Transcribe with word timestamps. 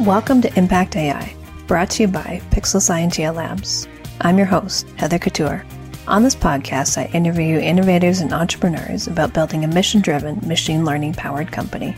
Welcome 0.00 0.42
to 0.42 0.58
Impact 0.58 0.94
AI, 0.94 1.34
brought 1.66 1.88
to 1.92 2.02
you 2.02 2.08
by 2.08 2.42
Pixel 2.50 2.82
Scientia 2.82 3.32
Labs. 3.32 3.88
I'm 4.20 4.36
your 4.36 4.46
host, 4.46 4.86
Heather 4.96 5.18
Couture. 5.18 5.64
On 6.06 6.22
this 6.22 6.34
podcast, 6.34 6.98
I 6.98 7.06
interview 7.14 7.58
innovators 7.58 8.20
and 8.20 8.30
entrepreneurs 8.34 9.06
about 9.06 9.32
building 9.32 9.64
a 9.64 9.68
mission 9.68 10.02
driven, 10.02 10.38
machine 10.46 10.84
learning 10.84 11.14
powered 11.14 11.50
company. 11.50 11.96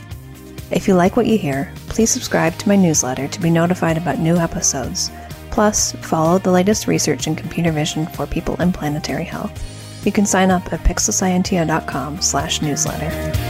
If 0.71 0.87
you 0.87 0.93
like 0.93 1.17
what 1.17 1.27
you 1.27 1.37
hear, 1.37 1.73
please 1.89 2.09
subscribe 2.09 2.57
to 2.59 2.69
my 2.69 2.77
newsletter 2.77 3.27
to 3.27 3.41
be 3.41 3.49
notified 3.49 3.97
about 3.97 4.17
new 4.17 4.37
episodes. 4.37 5.11
Plus, 5.51 5.91
follow 5.91 6.39
the 6.39 6.51
latest 6.51 6.87
research 6.87 7.27
in 7.27 7.35
computer 7.35 7.73
vision 7.73 8.07
for 8.07 8.25
people 8.25 8.55
in 8.61 8.71
planetary 8.71 9.25
health. 9.25 10.05
You 10.05 10.13
can 10.13 10.25
sign 10.25 10.51
up 10.51 10.71
at 10.71 10.79
pixelscientia.com 10.85 12.21
slash 12.21 12.61
newsletter. 12.61 13.48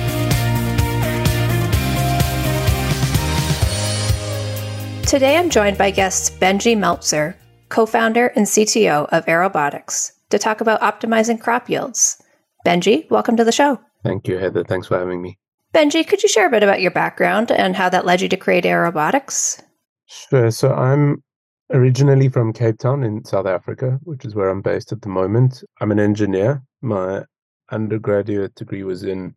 Today 5.09 5.37
I'm 5.37 5.49
joined 5.49 5.75
by 5.75 5.89
guest 5.89 6.39
Benji 6.39 6.77
Meltzer, 6.77 7.35
co-founder 7.69 8.27
and 8.27 8.45
CTO 8.45 9.09
of 9.11 9.25
Aerobotics, 9.25 10.11
to 10.29 10.37
talk 10.37 10.61
about 10.61 10.81
optimizing 10.81 11.41
crop 11.41 11.67
yields. 11.67 12.21
Benji, 12.63 13.09
welcome 13.09 13.35
to 13.35 13.43
the 13.43 13.51
show. 13.51 13.79
Thank 14.03 14.27
you, 14.27 14.37
Heather. 14.37 14.63
Thanks 14.63 14.85
for 14.85 14.99
having 14.99 15.19
me. 15.19 15.39
Benji, 15.73 16.07
could 16.07 16.21
you 16.21 16.29
share 16.29 16.45
a 16.45 16.51
bit 16.51 16.61
about 16.61 16.79
your 16.79 16.91
background 16.91 17.51
and 17.51 17.75
how 17.75 17.89
that 17.89 18.05
led 18.05 18.21
you 18.21 18.29
to 18.29 18.37
create 18.37 18.65
Aerobotics? 18.65 19.59
Sure. 20.05 20.51
So 20.51 20.75
I'm 20.75 21.23
originally 21.71 22.29
from 22.29 22.53
Cape 22.53 22.77
Town 22.77 23.03
in 23.03 23.25
South 23.25 23.47
Africa, 23.47 23.97
which 24.03 24.25
is 24.25 24.35
where 24.35 24.49
I'm 24.49 24.61
based 24.61 24.91
at 24.91 25.01
the 25.01 25.09
moment. 25.09 25.63
I'm 25.81 25.89
an 25.89 25.99
engineer. 25.99 26.61
My 26.83 27.23
undergraduate 27.71 28.53
degree 28.53 28.83
was 28.83 29.01
in 29.01 29.33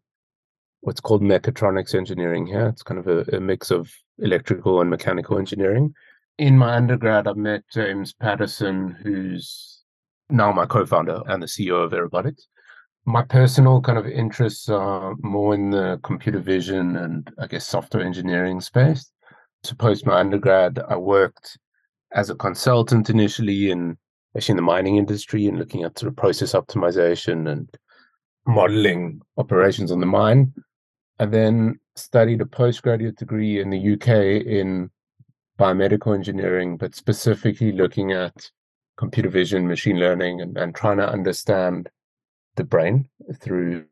what's 0.82 1.00
called 1.00 1.22
mechatronics 1.22 1.94
engineering 1.94 2.46
here. 2.46 2.66
It's 2.66 2.82
kind 2.82 3.00
of 3.00 3.06
a, 3.06 3.20
a 3.34 3.40
mix 3.40 3.70
of 3.70 3.90
electrical 4.18 4.80
and 4.80 4.90
mechanical 4.90 5.38
engineering. 5.38 5.94
In 6.38 6.56
my 6.58 6.74
undergrad, 6.74 7.26
I 7.26 7.34
met 7.34 7.62
James 7.72 8.12
Paterson, 8.12 8.96
who's 9.02 9.82
now 10.30 10.52
my 10.52 10.66
co-founder 10.66 11.22
and 11.26 11.42
the 11.42 11.46
CEO 11.46 11.84
of 11.84 11.92
Aerobotics. 11.92 12.42
My 13.04 13.22
personal 13.22 13.80
kind 13.80 13.98
of 13.98 14.06
interests 14.06 14.68
are 14.68 15.14
more 15.20 15.54
in 15.54 15.70
the 15.70 15.98
computer 16.02 16.38
vision 16.38 16.96
and 16.96 17.30
I 17.38 17.46
guess 17.46 17.66
software 17.66 18.04
engineering 18.04 18.60
space. 18.60 19.10
So 19.64 19.74
post 19.74 20.06
my 20.06 20.20
undergrad, 20.20 20.80
I 20.88 20.96
worked 20.96 21.58
as 22.12 22.30
a 22.30 22.34
consultant 22.34 23.10
initially 23.10 23.70
in 23.70 23.96
actually 24.36 24.52
in 24.52 24.56
the 24.56 24.62
mining 24.62 24.96
industry 24.96 25.46
and 25.46 25.58
looking 25.58 25.82
at 25.82 25.98
sort 25.98 26.10
of 26.10 26.16
process 26.16 26.52
optimization 26.52 27.50
and 27.50 27.68
modeling 28.46 29.20
operations 29.36 29.92
on 29.92 30.00
the 30.00 30.06
mine. 30.06 30.52
And 31.18 31.32
then 31.32 31.80
studied 31.96 32.40
a 32.40 32.46
postgraduate 32.46 33.16
degree 33.16 33.60
in 33.60 33.70
the 33.70 33.92
UK 33.94 34.46
in 34.46 34.90
biomedical 35.58 36.14
engineering, 36.14 36.76
but 36.76 36.94
specifically 36.94 37.72
looking 37.72 38.12
at 38.12 38.50
computer 38.96 39.28
vision, 39.28 39.66
machine 39.66 39.98
learning, 39.98 40.40
and, 40.40 40.56
and 40.56 40.74
trying 40.74 40.96
to 40.98 41.08
understand 41.08 41.88
the 42.56 42.64
brain 42.64 43.08
through 43.40 43.84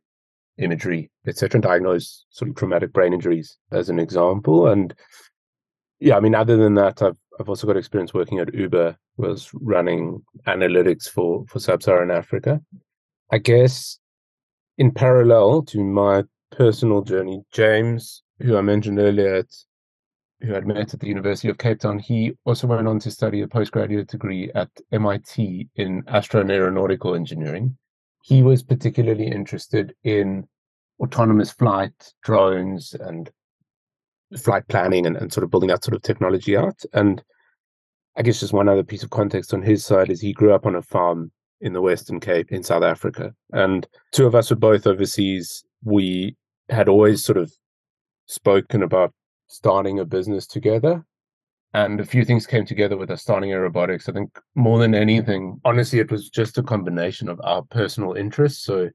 imagery, 0.58 1.10
etc., 1.26 1.56
and 1.56 1.62
diagnose 1.62 2.26
sort 2.30 2.50
of 2.50 2.56
traumatic 2.56 2.92
brain 2.92 3.12
injuries 3.12 3.56
as 3.72 3.88
an 3.88 3.98
example. 3.98 4.68
And 4.68 4.94
yeah, 5.98 6.16
I 6.16 6.20
mean, 6.20 6.34
other 6.34 6.56
than 6.56 6.74
that, 6.74 7.02
I've 7.02 7.18
I've 7.38 7.48
also 7.48 7.66
got 7.66 7.78
experience 7.78 8.12
working 8.12 8.38
at 8.38 8.54
Uber, 8.54 8.96
was 9.16 9.50
running 9.54 10.22
analytics 10.46 11.08
for 11.08 11.44
for 11.46 11.58
sub-Saharan 11.58 12.10
Africa. 12.10 12.60
I 13.32 13.38
guess 13.38 13.98
in 14.76 14.90
parallel 14.90 15.62
to 15.62 15.82
my 15.82 16.24
personal 16.50 17.02
journey. 17.02 17.44
James, 17.52 18.22
who 18.40 18.56
I 18.56 18.60
mentioned 18.60 18.98
earlier, 18.98 19.36
at, 19.36 19.54
who 20.40 20.54
I'd 20.54 20.66
met 20.66 20.94
at 20.94 21.00
the 21.00 21.08
University 21.08 21.48
of 21.48 21.58
Cape 21.58 21.80
Town, 21.80 21.98
he 21.98 22.32
also 22.44 22.66
went 22.66 22.88
on 22.88 22.98
to 23.00 23.10
study 23.10 23.42
a 23.42 23.48
postgraduate 23.48 24.08
degree 24.08 24.50
at 24.54 24.70
MIT 24.92 25.68
in 25.76 26.02
astro 26.06 26.40
and 26.40 26.50
aeronautical 26.50 27.14
engineering. 27.14 27.76
He 28.22 28.42
was 28.42 28.62
particularly 28.62 29.26
interested 29.26 29.94
in 30.04 30.46
autonomous 31.00 31.50
flight, 31.50 32.12
drones, 32.22 32.94
and 32.94 33.30
flight 34.38 34.66
planning 34.68 35.06
and, 35.06 35.16
and 35.16 35.32
sort 35.32 35.44
of 35.44 35.50
building 35.50 35.68
that 35.68 35.84
sort 35.84 35.94
of 35.94 36.02
technology 36.02 36.56
out. 36.56 36.80
And 36.92 37.22
I 38.16 38.22
guess 38.22 38.40
just 38.40 38.52
one 38.52 38.68
other 38.68 38.84
piece 38.84 39.02
of 39.02 39.10
context 39.10 39.54
on 39.54 39.62
his 39.62 39.84
side 39.84 40.10
is 40.10 40.20
he 40.20 40.32
grew 40.32 40.52
up 40.52 40.66
on 40.66 40.74
a 40.74 40.82
farm 40.82 41.32
in 41.60 41.72
the 41.72 41.80
Western 41.80 42.20
Cape 42.20 42.52
in 42.52 42.62
South 42.62 42.82
Africa. 42.82 43.34
And 43.52 43.86
two 44.12 44.26
of 44.26 44.34
us 44.34 44.50
were 44.50 44.56
both 44.56 44.86
overseas. 44.86 45.64
We 45.84 46.36
had 46.70 46.88
always 46.88 47.24
sort 47.24 47.38
of 47.38 47.52
spoken 48.26 48.82
about 48.82 49.12
starting 49.48 49.98
a 49.98 50.04
business 50.04 50.46
together. 50.46 51.04
And 51.72 52.00
a 52.00 52.04
few 52.04 52.24
things 52.24 52.46
came 52.46 52.66
together 52.66 52.96
with 52.96 53.10
us 53.10 53.22
starting 53.22 53.50
Aerobotics. 53.50 54.08
I 54.08 54.12
think 54.12 54.36
more 54.56 54.78
than 54.80 54.94
anything, 54.94 55.60
honestly, 55.64 56.00
it 56.00 56.10
was 56.10 56.28
just 56.28 56.58
a 56.58 56.62
combination 56.62 57.28
of 57.28 57.40
our 57.44 57.62
personal 57.62 58.14
interests. 58.14 58.64
So 58.64 58.90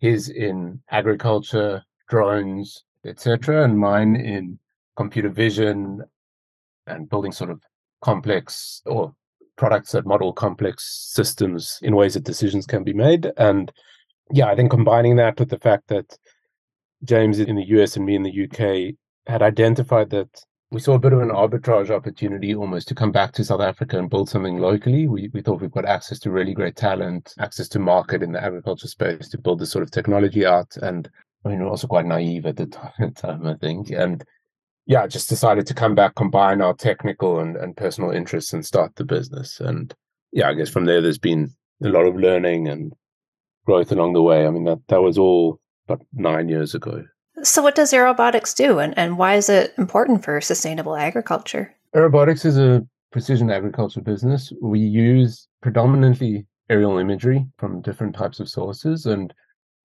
his 0.00 0.28
in 0.28 0.80
agriculture, 0.90 1.84
drones, 2.08 2.84
etc., 3.04 3.64
and 3.64 3.78
mine 3.78 4.16
in 4.16 4.58
computer 4.96 5.28
vision 5.28 6.02
and 6.88 7.08
building 7.08 7.32
sort 7.32 7.50
of 7.50 7.62
complex 8.00 8.82
or 8.86 9.14
products 9.56 9.92
that 9.92 10.06
model 10.06 10.32
complex 10.32 11.10
systems 11.12 11.78
in 11.82 11.96
ways 11.96 12.14
that 12.14 12.24
decisions 12.24 12.66
can 12.66 12.82
be 12.82 12.92
made. 12.92 13.30
And 13.36 13.70
yeah, 14.32 14.46
I 14.46 14.56
think 14.56 14.70
combining 14.70 15.16
that 15.16 15.38
with 15.38 15.50
the 15.50 15.58
fact 15.58 15.88
that 15.88 16.18
James 17.04 17.38
in 17.38 17.56
the 17.56 17.68
US 17.68 17.96
and 17.96 18.04
me 18.04 18.14
in 18.14 18.22
the 18.22 18.44
UK 18.44 18.94
had 19.26 19.42
identified 19.42 20.10
that 20.10 20.44
we 20.70 20.80
saw 20.80 20.94
a 20.94 20.98
bit 20.98 21.14
of 21.14 21.20
an 21.20 21.30
arbitrage 21.30 21.90
opportunity 21.90 22.54
almost 22.54 22.88
to 22.88 22.94
come 22.94 23.10
back 23.10 23.32
to 23.32 23.44
South 23.44 23.60
Africa 23.60 23.98
and 23.98 24.10
build 24.10 24.28
something 24.28 24.58
locally. 24.58 25.08
We, 25.08 25.30
we 25.32 25.40
thought 25.40 25.62
we've 25.62 25.70
got 25.70 25.86
access 25.86 26.18
to 26.20 26.30
really 26.30 26.52
great 26.52 26.76
talent, 26.76 27.34
access 27.38 27.68
to 27.70 27.78
market 27.78 28.22
in 28.22 28.32
the 28.32 28.42
agriculture 28.42 28.88
space 28.88 29.28
to 29.30 29.38
build 29.38 29.60
this 29.60 29.70
sort 29.70 29.82
of 29.82 29.90
technology 29.90 30.44
out. 30.44 30.76
And 30.76 31.08
I 31.44 31.48
mean, 31.48 31.60
we're 31.60 31.70
also 31.70 31.86
quite 31.86 32.04
naive 32.04 32.44
at 32.44 32.56
the 32.56 32.66
time, 33.16 33.46
I 33.46 33.54
think. 33.54 33.90
And 33.90 34.22
yeah, 34.84 35.06
just 35.06 35.30
decided 35.30 35.66
to 35.68 35.74
come 35.74 35.94
back, 35.94 36.14
combine 36.16 36.60
our 36.60 36.74
technical 36.74 37.40
and, 37.40 37.56
and 37.56 37.76
personal 37.76 38.10
interests 38.10 38.52
and 38.52 38.64
start 38.64 38.94
the 38.96 39.04
business. 39.04 39.60
And 39.60 39.94
yeah, 40.32 40.50
I 40.50 40.54
guess 40.54 40.68
from 40.68 40.84
there, 40.84 41.00
there's 41.00 41.18
been 41.18 41.50
a 41.82 41.88
lot 41.88 42.06
of 42.06 42.16
learning 42.16 42.68
and 42.68 42.92
growth 43.64 43.90
along 43.90 44.12
the 44.12 44.22
way. 44.22 44.46
I 44.46 44.50
mean, 44.50 44.64
that, 44.64 44.80
that 44.88 45.00
was 45.00 45.16
all 45.16 45.60
about 45.88 46.04
nine 46.12 46.48
years 46.48 46.74
ago. 46.74 47.04
So, 47.42 47.62
what 47.62 47.74
does 47.74 47.92
aerobotics 47.92 48.54
do, 48.54 48.78
and, 48.78 48.96
and 48.98 49.16
why 49.16 49.34
is 49.34 49.48
it 49.48 49.72
important 49.78 50.24
for 50.24 50.40
sustainable 50.40 50.96
agriculture? 50.96 51.74
Aerobotics 51.94 52.44
is 52.44 52.58
a 52.58 52.86
precision 53.12 53.50
agriculture 53.50 54.00
business. 54.00 54.52
We 54.60 54.80
use 54.80 55.48
predominantly 55.62 56.46
aerial 56.68 56.98
imagery 56.98 57.46
from 57.58 57.80
different 57.80 58.14
types 58.14 58.40
of 58.40 58.48
sources 58.48 59.06
and 59.06 59.32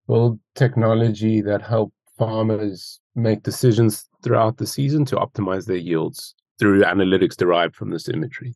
build 0.08 0.40
technology 0.56 1.42
that 1.42 1.62
help 1.62 1.94
farmers 2.18 3.00
make 3.16 3.44
decisions 3.44 4.10
throughout 4.24 4.58
the 4.58 4.68
season 4.68 5.06
to 5.06 5.16
optimize 5.16 5.66
their 5.66 5.78
yields 5.78 6.36
through 6.60 6.84
analytics 6.84 7.38
derived 7.38 7.76
from 7.76 7.92
this 7.92 8.10
imagery. 8.10 8.54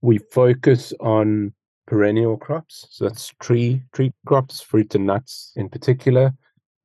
We 0.00 0.18
focus 0.32 0.92
on 1.00 1.52
perennial 1.86 2.36
crops, 2.36 2.86
so 2.90 3.04
that's 3.04 3.32
tree 3.40 3.82
tree 3.92 4.12
crops, 4.26 4.60
fruit 4.60 4.94
and 4.94 5.06
nuts 5.06 5.52
in 5.56 5.68
particular, 5.68 6.32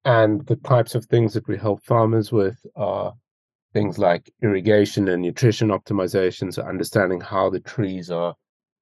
and 0.05 0.45
the 0.47 0.55
types 0.57 0.95
of 0.95 1.05
things 1.05 1.33
that 1.33 1.47
we 1.47 1.57
help 1.57 1.83
farmers 1.83 2.31
with 2.31 2.65
are 2.75 3.13
things 3.73 3.97
like 3.97 4.31
irrigation 4.41 5.07
and 5.07 5.21
nutrition 5.21 5.69
optimization, 5.69 6.53
so 6.53 6.61
understanding 6.63 7.19
how 7.19 7.49
the 7.49 7.59
trees 7.59 8.11
are 8.11 8.35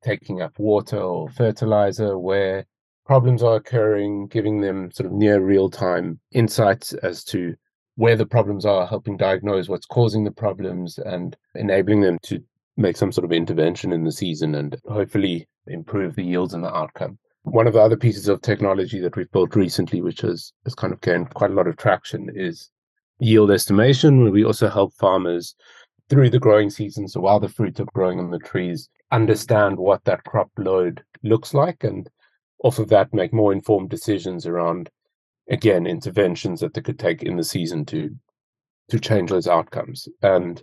taking 0.03 0.41
up 0.41 0.57
water 0.57 0.99
or 0.99 1.29
fertilizer, 1.29 2.17
where 2.17 2.65
problems 3.05 3.43
are 3.43 3.55
occurring, 3.55 4.27
giving 4.27 4.61
them 4.61 4.91
sort 4.91 5.07
of 5.07 5.13
near 5.13 5.41
real 5.41 5.69
time 5.69 6.19
insights 6.31 6.93
as 6.93 7.23
to 7.23 7.55
where 7.95 8.15
the 8.15 8.25
problems 8.25 8.65
are, 8.65 8.87
helping 8.87 9.17
diagnose 9.17 9.69
what's 9.69 9.85
causing 9.85 10.23
the 10.23 10.31
problems, 10.31 10.97
and 10.97 11.37
enabling 11.55 12.01
them 12.01 12.17
to 12.23 12.39
make 12.77 12.97
some 12.97 13.11
sort 13.11 13.25
of 13.25 13.31
intervention 13.31 13.93
in 13.93 14.03
the 14.03 14.11
season 14.11 14.55
and 14.55 14.77
hopefully 14.87 15.47
improve 15.67 16.15
the 16.15 16.23
yields 16.23 16.53
and 16.53 16.63
the 16.63 16.75
outcome. 16.75 17.17
One 17.43 17.67
of 17.67 17.73
the 17.73 17.81
other 17.81 17.97
pieces 17.97 18.27
of 18.27 18.41
technology 18.41 18.99
that 18.99 19.15
we've 19.15 19.31
built 19.31 19.55
recently, 19.55 20.01
which 20.01 20.21
has, 20.21 20.53
has 20.63 20.75
kind 20.75 20.93
of 20.93 21.01
gained 21.01 21.33
quite 21.33 21.51
a 21.51 21.55
lot 21.55 21.67
of 21.67 21.77
traction, 21.77 22.29
is 22.35 22.69
yield 23.19 23.51
estimation, 23.51 24.31
we 24.31 24.43
also 24.43 24.69
help 24.69 24.93
farmers 24.93 25.55
through 26.09 26.29
the 26.29 26.39
growing 26.39 26.69
season. 26.69 27.07
So 27.07 27.21
while 27.21 27.39
the 27.39 27.49
fruit 27.49 27.79
are 27.79 27.85
growing 27.93 28.19
on 28.19 28.31
the 28.31 28.39
trees, 28.39 28.89
understand 29.11 29.77
what 29.77 30.03
that 30.05 30.23
crop 30.25 30.49
load 30.57 31.03
looks 31.23 31.53
like, 31.53 31.83
and 31.83 32.09
off 32.63 32.79
of 32.79 32.89
that, 32.89 33.13
make 33.13 33.33
more 33.33 33.53
informed 33.53 33.89
decisions 33.89 34.45
around, 34.45 34.89
again, 35.49 35.87
interventions 35.87 36.59
that 36.59 36.73
they 36.73 36.81
could 36.81 36.99
take 36.99 37.23
in 37.23 37.37
the 37.37 37.43
season 37.43 37.85
to 37.85 38.15
to 38.89 38.99
change 38.99 39.29
those 39.29 39.47
outcomes. 39.47 40.09
And 40.21 40.61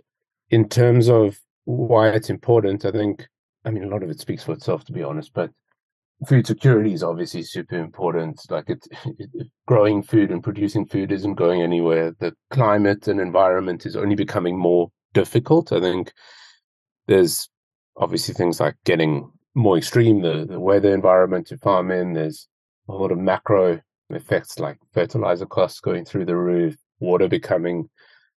in 0.51 0.69
terms 0.69 1.09
of 1.09 1.39
why 1.65 2.09
it's 2.09 2.29
important, 2.29 2.85
I 2.85 2.91
think, 2.91 3.27
I 3.65 3.71
mean, 3.71 3.83
a 3.83 3.87
lot 3.87 4.03
of 4.03 4.09
it 4.11 4.19
speaks 4.19 4.43
for 4.43 4.51
itself, 4.51 4.85
to 4.85 4.91
be 4.93 5.01
honest, 5.01 5.33
but 5.33 5.49
food 6.27 6.45
security 6.45 6.93
is 6.93 7.03
obviously 7.03 7.43
super 7.43 7.77
important. 7.77 8.39
Like 8.49 8.69
it, 8.69 8.85
it, 9.17 9.47
growing 9.67 10.03
food 10.03 10.31
and 10.31 10.43
producing 10.43 10.85
food 10.85 11.11
isn't 11.11 11.35
going 11.35 11.61
anywhere. 11.61 12.13
The 12.19 12.33
climate 12.49 13.07
and 13.07 13.19
environment 13.19 13.85
is 13.85 13.95
only 13.95 14.15
becoming 14.15 14.57
more 14.57 14.91
difficult. 15.13 15.71
I 15.71 15.79
think 15.79 16.11
there's 17.07 17.49
obviously 17.97 18.33
things 18.33 18.59
like 18.59 18.75
getting 18.85 19.31
more 19.55 19.77
extreme, 19.77 20.21
the, 20.21 20.45
the 20.45 20.59
weather 20.59 20.93
environment 20.93 21.47
to 21.47 21.57
farm 21.57 21.91
in. 21.91 22.13
There's 22.13 22.47
a 22.87 22.93
lot 22.93 23.11
of 23.11 23.17
macro 23.17 23.79
effects 24.09 24.59
like 24.59 24.77
fertilizer 24.93 25.45
costs 25.45 25.79
going 25.79 26.05
through 26.05 26.25
the 26.25 26.35
roof, 26.35 26.75
water 26.99 27.27
becoming 27.27 27.89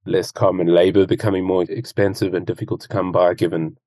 less 0.05 0.31
common, 0.31 0.67
labor 0.67 1.05
becoming 1.05 1.45
more 1.45 1.63
expensive 1.63 2.33
and 2.33 2.45
difficult 2.45 2.81
to 2.81 2.87
come 2.87 3.11
by 3.11 3.33
given 3.33 3.77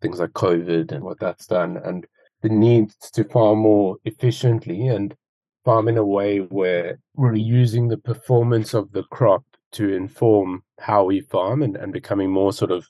things 0.00 0.20
like 0.20 0.30
COVID 0.30 0.92
and 0.92 1.02
what 1.02 1.18
that's 1.18 1.46
done, 1.46 1.78
and 1.84 2.06
the 2.44 2.50
need 2.50 2.90
to 3.14 3.24
farm 3.24 3.60
more 3.60 3.96
efficiently 4.04 4.86
and 4.86 5.16
farm 5.64 5.88
in 5.88 5.96
a 5.96 6.04
way 6.04 6.40
where 6.40 6.98
we're 7.16 7.34
using 7.34 7.88
the 7.88 7.96
performance 7.96 8.74
of 8.74 8.92
the 8.92 9.02
crop 9.04 9.42
to 9.72 9.94
inform 9.94 10.62
how 10.78 11.04
we 11.04 11.22
farm 11.22 11.62
and, 11.62 11.74
and 11.74 11.90
becoming 11.90 12.30
more 12.30 12.52
sort 12.52 12.70
of 12.70 12.86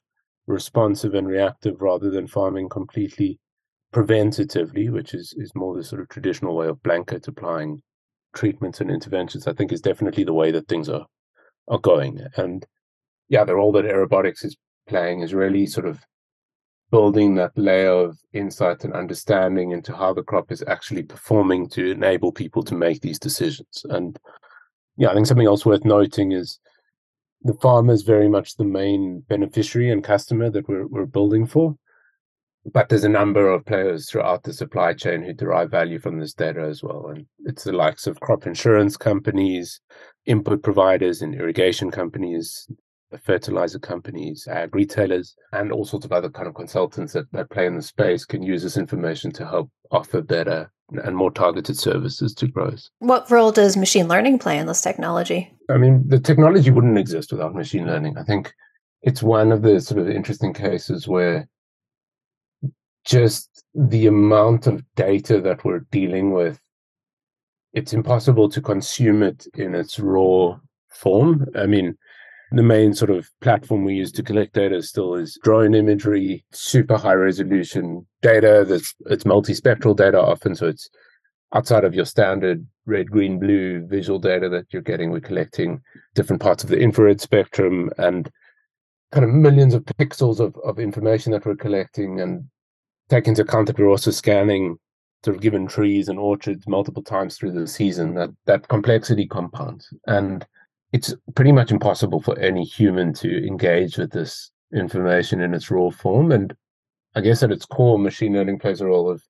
responsive 0.48 1.14
and 1.14 1.28
reactive 1.28 1.80
rather 1.80 2.10
than 2.10 2.26
farming 2.26 2.68
completely 2.68 3.38
preventatively, 3.94 4.90
which 4.90 5.14
is, 5.14 5.32
is 5.36 5.54
more 5.54 5.76
the 5.76 5.84
sort 5.84 6.02
of 6.02 6.08
traditional 6.08 6.56
way 6.56 6.66
of 6.66 6.82
blanket 6.82 7.28
applying 7.28 7.80
treatments 8.34 8.80
and 8.80 8.90
interventions, 8.90 9.46
I 9.46 9.52
think 9.52 9.70
is 9.70 9.80
definitely 9.80 10.24
the 10.24 10.34
way 10.34 10.50
that 10.50 10.66
things 10.66 10.88
are 10.88 11.06
are 11.68 11.78
going. 11.78 12.26
And 12.36 12.66
yeah, 13.28 13.44
the 13.44 13.54
role 13.54 13.70
that 13.72 13.84
aerobotics 13.84 14.44
is 14.44 14.56
playing 14.88 15.20
is 15.20 15.32
really 15.32 15.64
sort 15.64 15.86
of 15.86 16.00
building 16.90 17.34
that 17.34 17.56
layer 17.56 17.90
of 17.90 18.18
insight 18.32 18.84
and 18.84 18.92
understanding 18.92 19.72
into 19.72 19.94
how 19.94 20.14
the 20.14 20.22
crop 20.22 20.52
is 20.52 20.62
actually 20.66 21.02
performing 21.02 21.68
to 21.68 21.90
enable 21.90 22.30
people 22.30 22.62
to 22.62 22.74
make 22.74 23.00
these 23.00 23.18
decisions. 23.18 23.84
And 23.90 24.18
yeah, 24.96 25.10
I 25.10 25.14
think 25.14 25.26
something 25.26 25.46
else 25.46 25.66
worth 25.66 25.84
noting 25.84 26.32
is 26.32 26.58
the 27.42 27.54
farmer 27.54 27.92
is 27.92 28.02
very 28.02 28.28
much 28.28 28.56
the 28.56 28.64
main 28.64 29.20
beneficiary 29.28 29.90
and 29.90 30.02
customer 30.04 30.50
that 30.50 30.68
we're, 30.68 30.86
we're 30.86 31.06
building 31.06 31.46
for. 31.46 31.76
But 32.72 32.88
there's 32.88 33.04
a 33.04 33.10
number 33.10 33.48
of 33.48 33.66
players 33.66 34.08
throughout 34.08 34.42
the 34.42 34.52
supply 34.52 34.94
chain 34.94 35.22
who 35.22 35.34
derive 35.34 35.70
value 35.70 35.98
from 35.98 36.18
this 36.18 36.32
data 36.32 36.62
as 36.62 36.82
well. 36.82 37.08
And 37.08 37.26
it's 37.44 37.64
the 37.64 37.72
likes 37.72 38.06
of 38.06 38.20
crop 38.20 38.46
insurance 38.46 38.96
companies, 38.96 39.80
input 40.24 40.62
providers 40.62 41.20
and 41.20 41.34
irrigation 41.34 41.90
companies, 41.90 42.66
fertilizer 43.18 43.78
companies, 43.78 44.46
ag 44.48 44.74
retailers, 44.74 45.36
and 45.52 45.72
all 45.72 45.84
sorts 45.84 46.06
of 46.06 46.12
other 46.12 46.30
kind 46.30 46.48
of 46.48 46.54
consultants 46.54 47.12
that, 47.12 47.30
that 47.32 47.50
play 47.50 47.66
in 47.66 47.76
the 47.76 47.82
space 47.82 48.24
can 48.24 48.42
use 48.42 48.62
this 48.62 48.76
information 48.76 49.30
to 49.32 49.46
help 49.46 49.70
offer 49.90 50.20
better 50.20 50.70
and 51.04 51.16
more 51.16 51.30
targeted 51.30 51.78
services 51.78 52.34
to 52.34 52.46
growers. 52.46 52.90
What 52.98 53.30
role 53.30 53.52
does 53.52 53.76
machine 53.76 54.08
learning 54.08 54.38
play 54.38 54.58
in 54.58 54.66
this 54.66 54.82
technology? 54.82 55.52
I 55.70 55.78
mean, 55.78 56.04
the 56.06 56.20
technology 56.20 56.70
wouldn't 56.70 56.98
exist 56.98 57.32
without 57.32 57.54
machine 57.54 57.86
learning. 57.86 58.18
I 58.18 58.22
think 58.22 58.52
it's 59.02 59.22
one 59.22 59.52
of 59.52 59.62
the 59.62 59.80
sort 59.80 60.00
of 60.00 60.08
interesting 60.08 60.52
cases 60.52 61.08
where 61.08 61.48
just 63.04 63.64
the 63.74 64.06
amount 64.06 64.66
of 64.66 64.82
data 64.94 65.40
that 65.40 65.64
we're 65.64 65.86
dealing 65.90 66.32
with, 66.32 66.60
it's 67.72 67.92
impossible 67.92 68.48
to 68.50 68.60
consume 68.60 69.22
it 69.22 69.46
in 69.54 69.74
its 69.74 69.98
raw 69.98 70.58
form. 70.88 71.46
I 71.56 71.66
mean, 71.66 71.96
the 72.56 72.62
main 72.62 72.94
sort 72.94 73.10
of 73.10 73.28
platform 73.40 73.84
we 73.84 73.94
use 73.94 74.12
to 74.12 74.22
collect 74.22 74.54
data 74.54 74.82
still 74.82 75.14
is 75.14 75.38
drone 75.42 75.74
imagery, 75.74 76.44
super 76.52 76.96
high 76.96 77.14
resolution 77.14 78.06
data 78.22 78.64
that's 78.68 78.94
it's 79.06 79.24
multispectral 79.24 79.96
data 79.96 80.20
often, 80.20 80.54
so 80.54 80.66
it's 80.66 80.88
outside 81.54 81.84
of 81.84 81.94
your 81.94 82.04
standard 82.04 82.66
red, 82.86 83.10
green, 83.10 83.38
blue 83.38 83.86
visual 83.86 84.18
data 84.18 84.48
that 84.48 84.66
you're 84.70 84.82
getting. 84.82 85.10
We're 85.10 85.20
collecting 85.20 85.80
different 86.14 86.42
parts 86.42 86.64
of 86.64 86.70
the 86.70 86.78
infrared 86.78 87.20
spectrum 87.20 87.90
and 87.98 88.30
kind 89.12 89.24
of 89.24 89.30
millions 89.30 89.74
of 89.74 89.84
pixels 89.84 90.40
of, 90.40 90.56
of 90.64 90.78
information 90.78 91.32
that 91.32 91.46
we're 91.46 91.56
collecting 91.56 92.20
and 92.20 92.44
take 93.08 93.28
into 93.28 93.42
account 93.42 93.68
that 93.68 93.78
we're 93.78 93.88
also 93.88 94.10
scanning 94.10 94.76
sort 95.24 95.36
of 95.36 95.42
given 95.42 95.66
trees 95.66 96.08
and 96.08 96.18
orchards 96.18 96.66
multiple 96.66 97.02
times 97.02 97.36
through 97.36 97.52
the 97.52 97.66
season, 97.66 98.14
that 98.14 98.30
that 98.46 98.68
complexity 98.68 99.26
compounds. 99.26 99.88
And 100.06 100.46
it's 100.94 101.12
pretty 101.34 101.50
much 101.50 101.72
impossible 101.72 102.20
for 102.20 102.38
any 102.38 102.62
human 102.62 103.12
to 103.12 103.44
engage 103.44 103.98
with 103.98 104.12
this 104.12 104.52
information 104.72 105.40
in 105.40 105.52
its 105.52 105.68
raw 105.68 105.90
form. 105.90 106.30
And 106.30 106.54
I 107.16 107.20
guess 107.20 107.42
at 107.42 107.50
its 107.50 107.66
core, 107.66 107.98
machine 107.98 108.34
learning 108.34 108.60
plays 108.60 108.80
a 108.80 108.86
role 108.86 109.10
of 109.10 109.20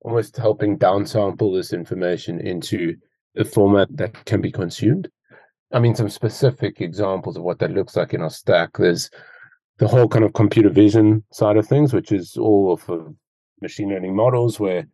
almost 0.00 0.36
helping 0.36 0.76
downsample 0.76 1.56
this 1.56 1.72
information 1.72 2.40
into 2.40 2.96
a 3.36 3.44
format 3.44 3.86
that 3.96 4.24
can 4.24 4.40
be 4.40 4.50
consumed. 4.50 5.08
I 5.72 5.78
mean, 5.78 5.94
some 5.94 6.08
specific 6.08 6.80
examples 6.80 7.36
of 7.36 7.44
what 7.44 7.60
that 7.60 7.70
looks 7.70 7.94
like 7.94 8.12
in 8.12 8.20
our 8.20 8.28
stack. 8.28 8.70
There's 8.76 9.08
the 9.78 9.86
whole 9.86 10.08
kind 10.08 10.24
of 10.24 10.32
computer 10.32 10.68
vision 10.68 11.22
side 11.32 11.56
of 11.56 11.68
things, 11.68 11.92
which 11.92 12.10
is 12.10 12.36
all 12.36 12.72
of 12.72 13.14
machine 13.62 13.90
learning 13.90 14.16
models 14.16 14.58
where 14.58 14.88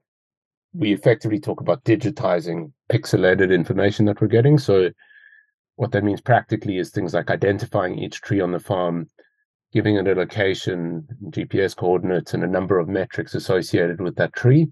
we 0.74 0.92
effectively 0.92 1.40
talk 1.40 1.62
about 1.62 1.82
digitizing 1.84 2.72
pixelated 2.92 3.54
information 3.54 4.04
that 4.04 4.20
we're 4.20 4.28
getting. 4.28 4.58
So 4.58 4.90
what 5.80 5.92
that 5.92 6.04
means 6.04 6.20
practically 6.20 6.76
is 6.76 6.90
things 6.90 7.14
like 7.14 7.30
identifying 7.30 7.98
each 7.98 8.20
tree 8.20 8.38
on 8.38 8.52
the 8.52 8.60
farm, 8.60 9.08
giving 9.72 9.96
it 9.96 10.06
a 10.06 10.14
location, 10.14 11.08
GPS 11.30 11.74
coordinates, 11.74 12.34
and 12.34 12.44
a 12.44 12.46
number 12.46 12.78
of 12.78 12.86
metrics 12.86 13.34
associated 13.34 13.98
with 13.98 14.14
that 14.16 14.34
tree, 14.34 14.68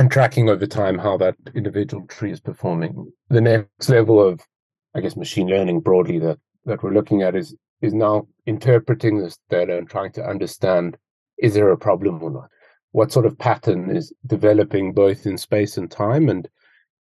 and 0.00 0.10
tracking 0.10 0.48
over 0.48 0.66
time 0.66 0.98
how 0.98 1.16
that 1.16 1.36
individual 1.54 2.04
tree 2.08 2.32
is 2.32 2.40
performing. 2.40 3.08
The 3.28 3.40
next 3.40 3.88
level 3.88 4.20
of, 4.20 4.40
I 4.96 5.00
guess, 5.00 5.14
machine 5.14 5.46
learning 5.46 5.82
broadly 5.82 6.18
that 6.18 6.40
that 6.64 6.82
we're 6.82 6.92
looking 6.92 7.22
at 7.22 7.36
is 7.36 7.54
is 7.80 7.94
now 7.94 8.26
interpreting 8.46 9.18
this 9.18 9.38
data 9.48 9.78
and 9.78 9.88
trying 9.88 10.10
to 10.14 10.26
understand 10.26 10.96
is 11.38 11.54
there 11.54 11.70
a 11.70 11.78
problem 11.78 12.20
or 12.20 12.32
not? 12.32 12.50
What 12.90 13.12
sort 13.12 13.26
of 13.26 13.38
pattern 13.38 13.94
is 13.94 14.12
developing 14.26 14.92
both 14.92 15.24
in 15.24 15.38
space 15.38 15.76
and 15.76 15.88
time? 15.88 16.28
And 16.28 16.48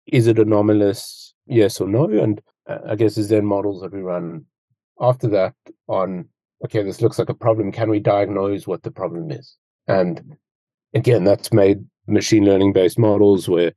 is 0.05 0.27
it 0.27 0.37
anomalous? 0.37 1.33
Yes 1.47 1.81
or 1.81 1.87
no? 1.87 2.03
And 2.03 2.39
I 2.67 2.95
guess 2.95 3.17
is 3.17 3.29
then 3.29 3.45
models 3.45 3.81
that 3.81 3.93
we 3.93 4.01
run 4.01 4.45
after 4.99 5.27
that 5.29 5.53
on 5.87 6.27
okay, 6.65 6.81
this 6.83 7.01
looks 7.01 7.19
like 7.19 7.29
a 7.29 7.35
problem. 7.35 7.71
Can 7.71 7.89
we 7.89 7.99
diagnose 7.99 8.67
what 8.67 8.83
the 8.83 8.91
problem 8.91 9.31
is? 9.31 9.55
And 9.87 10.35
again, 10.93 11.23
that's 11.23 11.53
made 11.53 11.85
machine 12.07 12.45
learning 12.45 12.73
based 12.73 12.97
models 12.97 13.47
where 13.47 13.73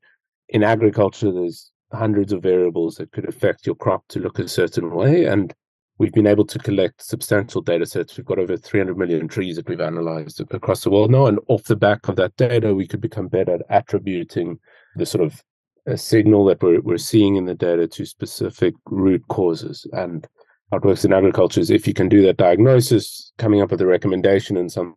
in 0.49 0.63
agriculture 0.63 1.33
there's 1.33 1.71
hundreds 1.93 2.33
of 2.33 2.43
variables 2.43 2.97
that 2.97 3.13
could 3.13 3.29
affect 3.29 3.67
your 3.67 3.75
crop 3.75 4.07
to 4.09 4.21
look 4.21 4.39
a 4.39 4.49
certain 4.49 4.95
way. 4.95 5.25
And 5.27 5.53
we've 5.99 6.13
been 6.13 6.27
able 6.27 6.47
to 6.47 6.59
collect 6.59 7.03
substantial 7.03 7.61
data 7.61 7.85
sets. 7.85 8.17
We've 8.17 8.27
got 8.27 8.39
over 8.39 8.57
300 8.57 8.97
million 8.97 9.29
trees 9.29 9.57
that 9.57 9.69
we've 9.69 9.81
analyzed 9.81 10.41
across 10.41 10.83
the 10.83 10.91
world 10.91 11.11
now. 11.11 11.27
And 11.27 11.39
off 11.49 11.65
the 11.65 11.77
back 11.77 12.09
of 12.09 12.17
that 12.17 12.37
data, 12.37 12.75
we 12.75 12.87
could 12.87 13.01
become 13.01 13.29
better 13.29 13.57
at 13.57 13.63
attributing 13.69 14.59
the 14.97 15.07
sort 15.07 15.25
of 15.25 15.43
a 15.87 15.97
signal 15.97 16.45
that 16.47 16.63
we're, 16.63 16.81
we're 16.81 16.99
seeing 16.99 17.37
in 17.37 17.47
the 17.47 17.55
data 17.55 17.87
to 17.89 18.05
specific 18.05 18.75
root 18.87 19.23
causes. 19.29 19.87
And 19.93 20.27
how 20.71 20.79
it 20.79 20.85
works 20.85 21.05
in 21.05 21.13
agriculture 21.13 21.61
is 21.61 21.71
if 21.71 21.87
you 21.87 21.95
can 21.95 22.09
do 22.09 22.23
that 22.23 22.37
diagnosis, 22.37 23.33
coming 23.39 23.61
up 23.61 23.71
with 23.71 23.81
a 23.81 23.87
recommendation 23.87 24.57
and 24.57 24.71
some 24.71 24.95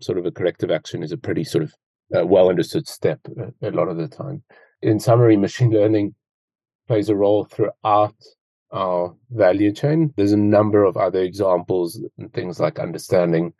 sort 0.00 0.18
of 0.18 0.26
a 0.26 0.30
corrective 0.30 0.70
action 0.70 1.02
is 1.02 1.12
a 1.12 1.16
pretty 1.16 1.44
sort 1.44 1.64
of 1.64 1.74
uh, 2.16 2.26
well 2.26 2.48
understood 2.48 2.86
step 2.86 3.20
a, 3.38 3.68
a 3.68 3.70
lot 3.70 3.88
of 3.88 3.96
the 3.96 4.08
time. 4.08 4.42
In 4.82 5.00
summary, 5.00 5.36
machine 5.36 5.70
learning 5.70 6.14
plays 6.86 7.08
a 7.08 7.16
role 7.16 7.44
throughout 7.44 8.14
our 8.72 9.14
value 9.30 9.72
chain. 9.72 10.12
There's 10.16 10.32
a 10.32 10.36
number 10.36 10.84
of 10.84 10.96
other 10.96 11.20
examples 11.20 12.00
and 12.18 12.32
things 12.32 12.60
like 12.60 12.78
understanding 12.78 13.52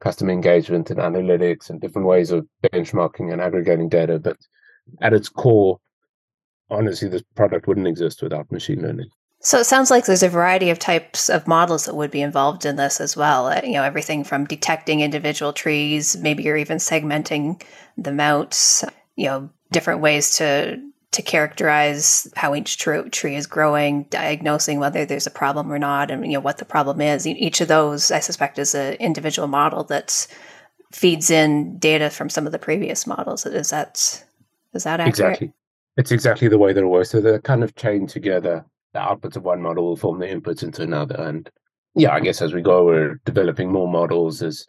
customer 0.00 0.32
engagement 0.32 0.90
and 0.90 0.98
analytics 0.98 1.70
and 1.70 1.80
different 1.80 2.08
ways 2.08 2.30
of 2.30 2.46
benchmarking 2.62 3.32
and 3.32 3.40
aggregating 3.40 3.88
data. 3.88 4.18
But 4.18 4.38
at 5.02 5.12
its 5.12 5.28
core, 5.28 5.78
honestly, 6.70 7.08
this 7.08 7.22
product 7.34 7.66
wouldn't 7.66 7.86
exist 7.86 8.22
without 8.22 8.50
machine 8.50 8.82
learning. 8.82 9.08
So 9.42 9.58
it 9.58 9.64
sounds 9.64 9.90
like 9.90 10.04
there's 10.04 10.22
a 10.22 10.28
variety 10.28 10.68
of 10.68 10.78
types 10.78 11.30
of 11.30 11.46
models 11.48 11.86
that 11.86 11.96
would 11.96 12.10
be 12.10 12.20
involved 12.20 12.66
in 12.66 12.76
this 12.76 13.00
as 13.00 13.16
well. 13.16 13.46
Uh, 13.46 13.62
you 13.64 13.72
know, 13.72 13.82
everything 13.82 14.22
from 14.22 14.44
detecting 14.44 15.00
individual 15.00 15.54
trees, 15.54 16.16
maybe 16.18 16.42
you're 16.42 16.58
even 16.58 16.76
segmenting 16.76 17.62
the 17.96 18.12
mounts, 18.12 18.84
you 19.16 19.26
know, 19.26 19.50
different 19.72 20.00
ways 20.00 20.36
to 20.36 20.78
to 21.12 21.22
characterize 21.22 22.32
how 22.36 22.54
each 22.54 22.78
tree 22.78 23.34
is 23.34 23.46
growing, 23.48 24.04
diagnosing 24.10 24.78
whether 24.78 25.04
there's 25.04 25.26
a 25.26 25.30
problem 25.30 25.72
or 25.72 25.78
not, 25.78 26.10
and 26.10 26.24
you 26.24 26.32
know 26.32 26.40
what 26.40 26.58
the 26.58 26.64
problem 26.64 27.00
is. 27.00 27.26
Each 27.26 27.60
of 27.60 27.68
those, 27.68 28.12
I 28.12 28.20
suspect, 28.20 28.58
is 28.58 28.74
an 28.74 28.94
individual 28.94 29.48
model 29.48 29.84
that 29.84 30.26
feeds 30.92 31.30
in 31.30 31.78
data 31.78 32.10
from 32.10 32.28
some 32.28 32.46
of 32.46 32.52
the 32.52 32.58
previous 32.58 33.06
models. 33.06 33.46
Is 33.46 33.70
that 33.70 34.22
is 34.74 34.84
that 34.84 35.00
accurate? 35.00 35.08
Exactly. 35.08 35.52
It's 36.00 36.12
exactly 36.12 36.48
the 36.48 36.56
way 36.56 36.72
that 36.72 36.82
it 36.82 36.86
works. 36.86 37.10
So 37.10 37.20
they're 37.20 37.42
kind 37.42 37.62
of 37.62 37.74
chained 37.76 38.08
together. 38.08 38.64
The 38.94 39.00
outputs 39.00 39.36
of 39.36 39.44
one 39.44 39.60
model 39.60 39.84
will 39.84 39.96
form 39.96 40.18
the 40.18 40.26
inputs 40.26 40.62
into 40.62 40.82
another. 40.82 41.16
And 41.16 41.50
yeah, 41.94 42.14
I 42.14 42.20
guess 42.20 42.40
as 42.40 42.54
we 42.54 42.62
go, 42.62 42.86
we're 42.86 43.20
developing 43.26 43.70
more 43.70 43.86
models. 43.86 44.42
as 44.42 44.66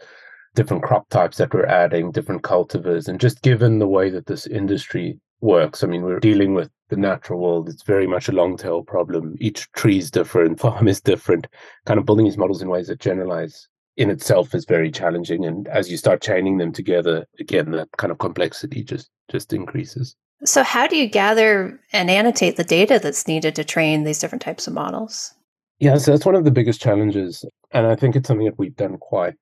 different 0.56 0.84
crop 0.84 1.08
types 1.08 1.38
that 1.38 1.54
we're 1.54 1.66
adding, 1.66 2.12
different 2.12 2.42
cultivars. 2.42 3.08
And 3.08 3.18
just 3.18 3.42
given 3.44 3.80
the 3.80 3.88
way 3.88 4.10
that 4.10 4.26
this 4.26 4.46
industry 4.46 5.22
works, 5.40 5.86
I 5.86 5.88
mean, 5.88 6.02
we're 6.02 6.20
dealing 6.20 6.54
with 6.54 6.70
the 6.90 6.98
natural 6.98 7.40
world. 7.40 7.70
It's 7.70 7.84
very 7.84 8.08
much 8.08 8.28
a 8.28 8.34
long 8.34 8.58
tail 8.58 8.84
problem. 8.84 9.38
Each 9.40 9.72
tree 9.72 10.00
is 10.00 10.12
different, 10.12 10.60
farm 10.66 10.90
is 10.90 11.00
different, 11.00 11.48
kind 11.86 11.98
of 11.98 12.06
building 12.06 12.26
these 12.26 12.38
models 12.38 12.62
in 12.62 12.68
ways 12.68 12.88
that 12.88 13.00
generalize 13.00 13.70
in 13.96 14.10
itself 14.10 14.54
is 14.54 14.66
very 14.66 14.92
challenging. 14.92 15.46
And 15.46 15.70
as 15.70 15.90
you 15.90 15.96
start 15.96 16.22
chaining 16.22 16.58
them 16.58 16.74
together, 16.74 17.26
again, 17.40 17.72
that 17.72 17.88
kind 17.98 18.12
of 18.12 18.18
complexity 18.18 18.84
just 18.84 19.10
just 19.30 19.54
increases. 19.54 20.18
So, 20.44 20.64
how 20.64 20.88
do 20.88 20.98
you 20.98 21.08
gather 21.08 21.80
and 21.94 22.10
annotate 22.10 22.58
the 22.58 22.64
data 22.64 23.00
that's 23.02 23.28
needed 23.28 23.56
to 23.56 23.64
train 23.64 24.04
these 24.04 24.20
different 24.20 24.42
types 24.42 24.68
of 24.68 24.74
models? 24.74 25.34
Yeah, 25.80 25.98
so 25.98 26.12
that's 26.12 26.26
one 26.26 26.36
of 26.36 26.46
the 26.46 26.52
biggest 26.52 26.82
challenges. 26.82 27.46
And 27.72 27.86
I 27.86 27.96
think 27.96 28.16
it's 28.16 28.28
something 28.28 28.46
that 28.46 28.58
we've 28.58 28.76
done 28.76 28.98
quite 28.98 29.36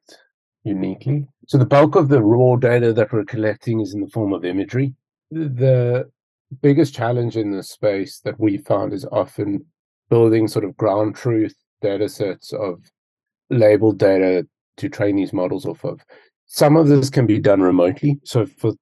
uniquely. 0.63 1.25
So, 1.47 1.57
the 1.57 1.65
bulk 1.65 1.95
of 1.95 2.09
the 2.09 2.21
raw 2.21 2.57
data 2.57 2.91
that 2.93 3.13
we're 3.13 3.23
collecting 3.25 3.79
is 3.79 3.93
in 3.93 4.01
the 4.01 4.09
form 4.09 4.33
of 4.33 4.43
imagery. 4.43 4.93
The 5.31 6.09
biggest 6.61 6.93
challenge 6.93 7.37
in 7.37 7.51
this 7.51 7.69
space 7.69 8.19
that 8.25 8.39
we 8.39 8.57
found 8.57 8.91
is 8.91 9.05
often 9.11 9.65
building 10.09 10.47
sort 10.47 10.65
of 10.65 10.75
ground 10.75 11.15
truth 11.15 11.55
data 11.81 12.09
sets 12.09 12.51
of 12.51 12.81
labeled 13.49 13.99
data 13.99 14.45
to 14.77 14.89
train 14.89 15.15
these 15.15 15.31
models 15.31 15.65
off 15.65 15.85
of. 15.85 16.01
Some 16.47 16.75
of 16.75 16.87
this 16.87 17.09
can 17.09 17.25
be 17.25 17.39
done 17.39 17.61
remotely. 17.61 18.19
So 18.23 18.45
for 18.45 18.73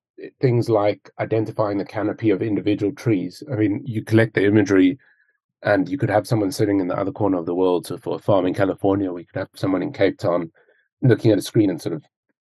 things 0.41 0.69
like 0.69 1.09
identifying 1.19 1.77
the 1.77 1.85
canopy 1.85 2.29
of 2.29 2.41
individual 2.41 2.91
trees, 2.93 3.43
I 3.51 3.55
mean, 3.55 3.81
you 3.85 4.03
collect 4.03 4.33
the 4.33 4.45
imagery 4.45 4.97
and 5.63 5.89
you 5.89 5.97
could 5.97 6.09
have 6.09 6.27
someone 6.27 6.51
sitting 6.51 6.79
in 6.79 6.87
the 6.87 6.97
other 6.97 7.11
corner 7.11 7.37
of 7.37 7.45
the 7.45 7.55
world. 7.55 7.85
So 7.87 7.97
for 7.97 8.15
a 8.15 8.19
farm 8.19 8.45
in 8.45 8.53
California, 8.53 9.11
we 9.11 9.25
could 9.25 9.39
have 9.39 9.49
someone 9.55 9.81
in 9.81 9.91
Cape 9.91 10.17
Town 10.17 10.51
looking 11.01 11.31
at 11.31 11.37
a 11.37 11.41
screen 11.41 11.69
and 11.69 11.81
sort 11.81 11.95
of 11.95 12.03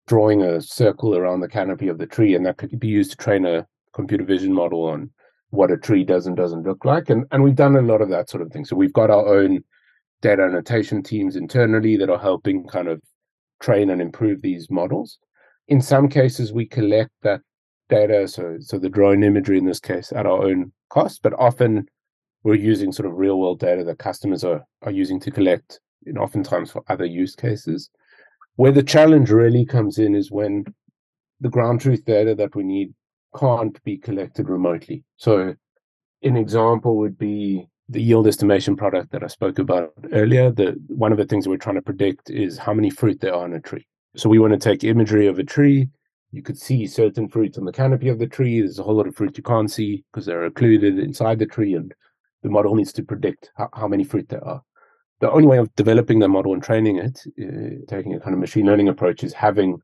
drawing 0.06 0.42
a 0.42 0.60
circle 0.60 1.16
around 1.16 1.40
the 1.40 1.48
canopy 1.48 1.88
of 1.88 1.98
the 1.98 2.06
tree. 2.06 2.34
And 2.34 2.44
that 2.46 2.58
could 2.58 2.78
be 2.78 2.88
used 2.88 3.10
to 3.12 3.16
train 3.16 3.44
a 3.44 3.66
computer 3.92 4.24
vision 4.24 4.52
model 4.52 4.84
on 4.84 5.10
what 5.50 5.70
a 5.70 5.76
tree 5.76 6.04
does 6.04 6.26
and 6.26 6.36
doesn't 6.36 6.66
look 6.66 6.84
like. 6.84 7.10
And 7.10 7.24
and 7.30 7.42
we've 7.42 7.54
done 7.54 7.76
a 7.76 7.82
lot 7.82 8.02
of 8.02 8.10
that 8.10 8.28
sort 8.28 8.42
of 8.42 8.52
thing. 8.52 8.64
So 8.64 8.76
we've 8.76 8.92
got 8.92 9.10
our 9.10 9.26
own 9.26 9.64
data 10.20 10.42
annotation 10.42 11.02
teams 11.02 11.36
internally 11.36 11.96
that 11.96 12.10
are 12.10 12.18
helping 12.18 12.66
kind 12.66 12.88
of 12.88 13.00
train 13.60 13.90
and 13.90 14.00
improve 14.00 14.42
these 14.42 14.70
models. 14.70 15.18
In 15.68 15.80
some 15.80 16.08
cases, 16.08 16.52
we 16.52 16.66
collect 16.66 17.10
that 17.22 17.40
data, 17.88 18.28
so 18.28 18.56
so 18.60 18.78
the 18.78 18.88
drone 18.88 19.22
imagery 19.22 19.58
in 19.58 19.66
this 19.66 19.80
case, 19.80 20.12
at 20.12 20.26
our 20.26 20.42
own 20.42 20.72
cost, 20.90 21.22
but 21.22 21.34
often 21.38 21.88
we're 22.44 22.54
using 22.54 22.92
sort 22.92 23.06
of 23.06 23.16
real 23.16 23.38
world 23.38 23.60
data 23.60 23.84
that 23.84 23.98
customers 23.98 24.44
are 24.44 24.64
are 24.82 24.92
using 24.92 25.20
to 25.20 25.30
collect, 25.30 25.80
and 26.06 26.18
oftentimes 26.18 26.70
for 26.70 26.82
other 26.88 27.06
use 27.06 27.34
cases. 27.34 27.90
Where 28.56 28.72
the 28.72 28.82
challenge 28.82 29.30
really 29.30 29.64
comes 29.64 29.98
in 29.98 30.14
is 30.14 30.32
when 30.32 30.64
the 31.40 31.48
ground 31.48 31.80
truth 31.80 32.04
data 32.04 32.34
that 32.34 32.56
we 32.56 32.64
need 32.64 32.92
can't 33.38 33.82
be 33.84 33.96
collected 33.98 34.48
remotely. 34.48 35.04
So 35.16 35.54
an 36.22 36.36
example 36.36 36.96
would 36.96 37.16
be 37.18 37.68
the 37.88 38.02
yield 38.02 38.26
estimation 38.26 38.76
product 38.76 39.12
that 39.12 39.24
I 39.24 39.28
spoke 39.28 39.58
about 39.58 39.92
earlier, 40.12 40.50
the 40.50 40.76
one 40.88 41.12
of 41.12 41.18
the 41.18 41.24
things 41.24 41.48
we're 41.48 41.56
trying 41.56 41.76
to 41.76 41.82
predict 41.82 42.30
is 42.30 42.58
how 42.58 42.74
many 42.74 42.90
fruit 42.90 43.20
there 43.20 43.34
are 43.34 43.44
on 43.44 43.54
a 43.54 43.60
tree. 43.60 43.86
So 44.16 44.28
we 44.28 44.38
want 44.38 44.52
to 44.52 44.58
take 44.58 44.84
imagery 44.84 45.26
of 45.26 45.38
a 45.38 45.44
tree. 45.44 45.88
You 46.30 46.42
could 46.42 46.58
see 46.58 46.86
certain 46.86 47.28
fruits 47.28 47.56
on 47.56 47.64
the 47.64 47.72
canopy 47.72 48.08
of 48.08 48.18
the 48.18 48.26
tree. 48.26 48.60
There's 48.60 48.78
a 48.78 48.82
whole 48.82 48.96
lot 48.96 49.06
of 49.06 49.16
fruit 49.16 49.36
you 49.36 49.42
can't 49.42 49.70
see 49.70 50.04
because 50.12 50.26
they're 50.26 50.44
occluded 50.44 50.98
inside 50.98 51.38
the 51.38 51.46
tree, 51.46 51.74
and 51.74 51.94
the 52.42 52.50
model 52.50 52.74
needs 52.74 52.92
to 52.94 53.02
predict 53.02 53.50
how, 53.56 53.70
how 53.72 53.88
many 53.88 54.04
fruit 54.04 54.28
there 54.28 54.44
are. 54.44 54.62
The 55.20 55.30
only 55.30 55.46
way 55.46 55.58
of 55.58 55.74
developing 55.74 56.18
the 56.18 56.28
model 56.28 56.52
and 56.52 56.62
training 56.62 56.98
it, 56.98 57.20
uh, 57.42 57.84
taking 57.88 58.14
a 58.14 58.20
kind 58.20 58.34
of 58.34 58.40
machine 58.40 58.66
learning 58.66 58.88
approach, 58.88 59.24
is 59.24 59.32
having 59.32 59.78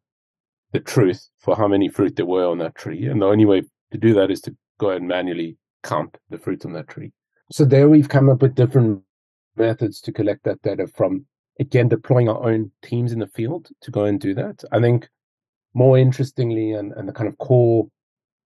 the 0.72 0.80
truth 0.80 1.28
for 1.38 1.56
how 1.56 1.66
many 1.66 1.88
fruit 1.88 2.16
there 2.16 2.26
were 2.26 2.46
on 2.46 2.58
that 2.58 2.74
tree. 2.74 3.06
And 3.06 3.22
the 3.22 3.26
only 3.26 3.44
way 3.44 3.62
to 3.92 3.98
do 3.98 4.12
that 4.14 4.30
is 4.30 4.40
to 4.42 4.56
go 4.78 4.90
and 4.90 5.08
manually 5.08 5.56
count 5.82 6.16
the 6.30 6.38
fruit 6.38 6.64
on 6.64 6.72
that 6.74 6.88
tree. 6.88 7.12
So 7.50 7.64
there 7.64 7.88
we've 7.88 8.08
come 8.08 8.28
up 8.28 8.42
with 8.42 8.54
different 8.54 9.02
methods 9.56 10.00
to 10.02 10.12
collect 10.12 10.44
that 10.44 10.62
data 10.62 10.86
from, 10.86 11.26
again, 11.58 11.88
deploying 11.88 12.28
our 12.28 12.42
own 12.48 12.70
teams 12.82 13.12
in 13.12 13.18
the 13.18 13.26
field 13.26 13.68
to 13.80 13.90
go 13.90 14.04
and 14.04 14.20
do 14.20 14.34
that. 14.34 14.64
I 14.72 14.80
think 14.80 15.08
more 15.74 15.98
interestingly, 15.98 16.72
and, 16.72 16.92
and 16.92 17.08
the 17.08 17.12
kind 17.12 17.28
of 17.28 17.36
core 17.38 17.86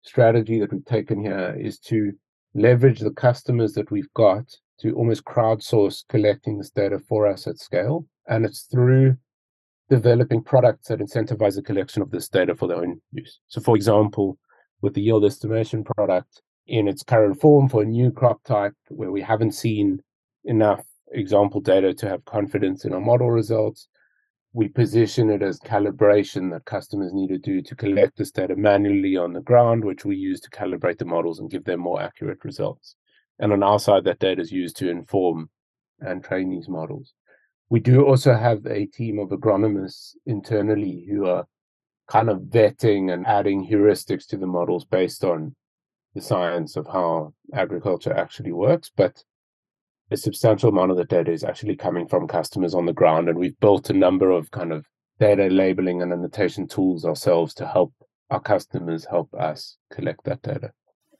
strategy 0.02 0.58
that 0.60 0.72
we've 0.72 0.84
taken 0.84 1.22
here 1.22 1.56
is 1.58 1.78
to 1.78 2.12
leverage 2.54 3.00
the 3.00 3.10
customers 3.10 3.74
that 3.74 3.90
we've 3.90 4.12
got 4.14 4.44
to 4.80 4.92
almost 4.94 5.24
crowdsource 5.24 6.04
collecting 6.08 6.58
this 6.58 6.70
data 6.70 6.98
for 6.98 7.26
us 7.26 7.46
at 7.46 7.58
scale. 7.58 8.06
And 8.26 8.44
it's 8.44 8.62
through 8.62 9.16
developing 9.90 10.42
products 10.42 10.88
that 10.88 11.00
incentivize 11.00 11.56
the 11.56 11.62
collection 11.62 12.02
of 12.02 12.10
this 12.10 12.28
data 12.28 12.54
for 12.54 12.68
their 12.68 12.78
own 12.78 13.00
use. 13.12 13.40
So, 13.48 13.60
for 13.60 13.76
example, 13.76 14.38
with 14.80 14.94
the 14.94 15.02
yield 15.02 15.24
estimation 15.24 15.84
product, 15.84 16.42
in 16.68 16.86
its 16.86 17.02
current 17.02 17.40
form 17.40 17.68
for 17.68 17.82
a 17.82 17.86
new 17.86 18.10
crop 18.10 18.44
type 18.44 18.74
where 18.88 19.10
we 19.10 19.22
haven't 19.22 19.52
seen 19.52 20.00
enough 20.44 20.84
example 21.12 21.60
data 21.60 21.94
to 21.94 22.08
have 22.08 22.24
confidence 22.26 22.84
in 22.84 22.92
our 22.92 23.00
model 23.00 23.30
results. 23.30 23.88
We 24.52 24.68
position 24.68 25.30
it 25.30 25.42
as 25.42 25.60
calibration 25.60 26.50
that 26.52 26.64
customers 26.64 27.12
need 27.12 27.28
to 27.28 27.38
do 27.38 27.60
to 27.62 27.76
collect 27.76 28.16
this 28.16 28.30
data 28.30 28.56
manually 28.56 29.16
on 29.16 29.32
the 29.32 29.40
ground, 29.40 29.84
which 29.84 30.04
we 30.04 30.16
use 30.16 30.40
to 30.40 30.50
calibrate 30.50 30.98
the 30.98 31.04
models 31.04 31.38
and 31.38 31.50
give 31.50 31.64
them 31.64 31.80
more 31.80 32.00
accurate 32.00 32.44
results. 32.44 32.96
And 33.38 33.52
on 33.52 33.62
our 33.62 33.78
side, 33.78 34.04
that 34.04 34.18
data 34.18 34.40
is 34.40 34.50
used 34.50 34.76
to 34.78 34.90
inform 34.90 35.50
and 36.00 36.24
train 36.24 36.50
these 36.50 36.68
models. 36.68 37.14
We 37.68 37.80
do 37.80 38.06
also 38.06 38.32
have 38.34 38.64
a 38.66 38.86
team 38.86 39.18
of 39.18 39.28
agronomists 39.28 40.14
internally 40.24 41.06
who 41.08 41.26
are 41.26 41.46
kind 42.08 42.30
of 42.30 42.38
vetting 42.38 43.12
and 43.12 43.26
adding 43.26 43.68
heuristics 43.68 44.26
to 44.28 44.38
the 44.38 44.46
models 44.46 44.86
based 44.86 45.24
on 45.24 45.54
the 46.14 46.22
science 46.22 46.76
of 46.76 46.86
how 46.86 47.34
agriculture 47.52 48.14
actually 48.14 48.52
works, 48.52 48.90
but 48.96 49.22
a 50.10 50.16
substantial 50.16 50.70
amount 50.70 50.90
of 50.90 50.96
the 50.96 51.04
data 51.04 51.30
is 51.30 51.44
actually 51.44 51.76
coming 51.76 52.06
from 52.06 52.28
customers 52.28 52.74
on 52.74 52.86
the 52.86 52.92
ground. 52.92 53.28
And 53.28 53.38
we've 53.38 53.58
built 53.60 53.90
a 53.90 53.94
number 53.94 54.30
of 54.30 54.50
kind 54.50 54.72
of 54.72 54.86
data 55.18 55.48
labeling 55.48 56.00
and 56.02 56.12
annotation 56.12 56.66
tools 56.66 57.04
ourselves 57.04 57.54
to 57.54 57.66
help 57.66 57.92
our 58.30 58.40
customers 58.40 59.06
help 59.06 59.32
us 59.34 59.76
collect 59.90 60.24
that 60.24 60.42
data. 60.42 60.70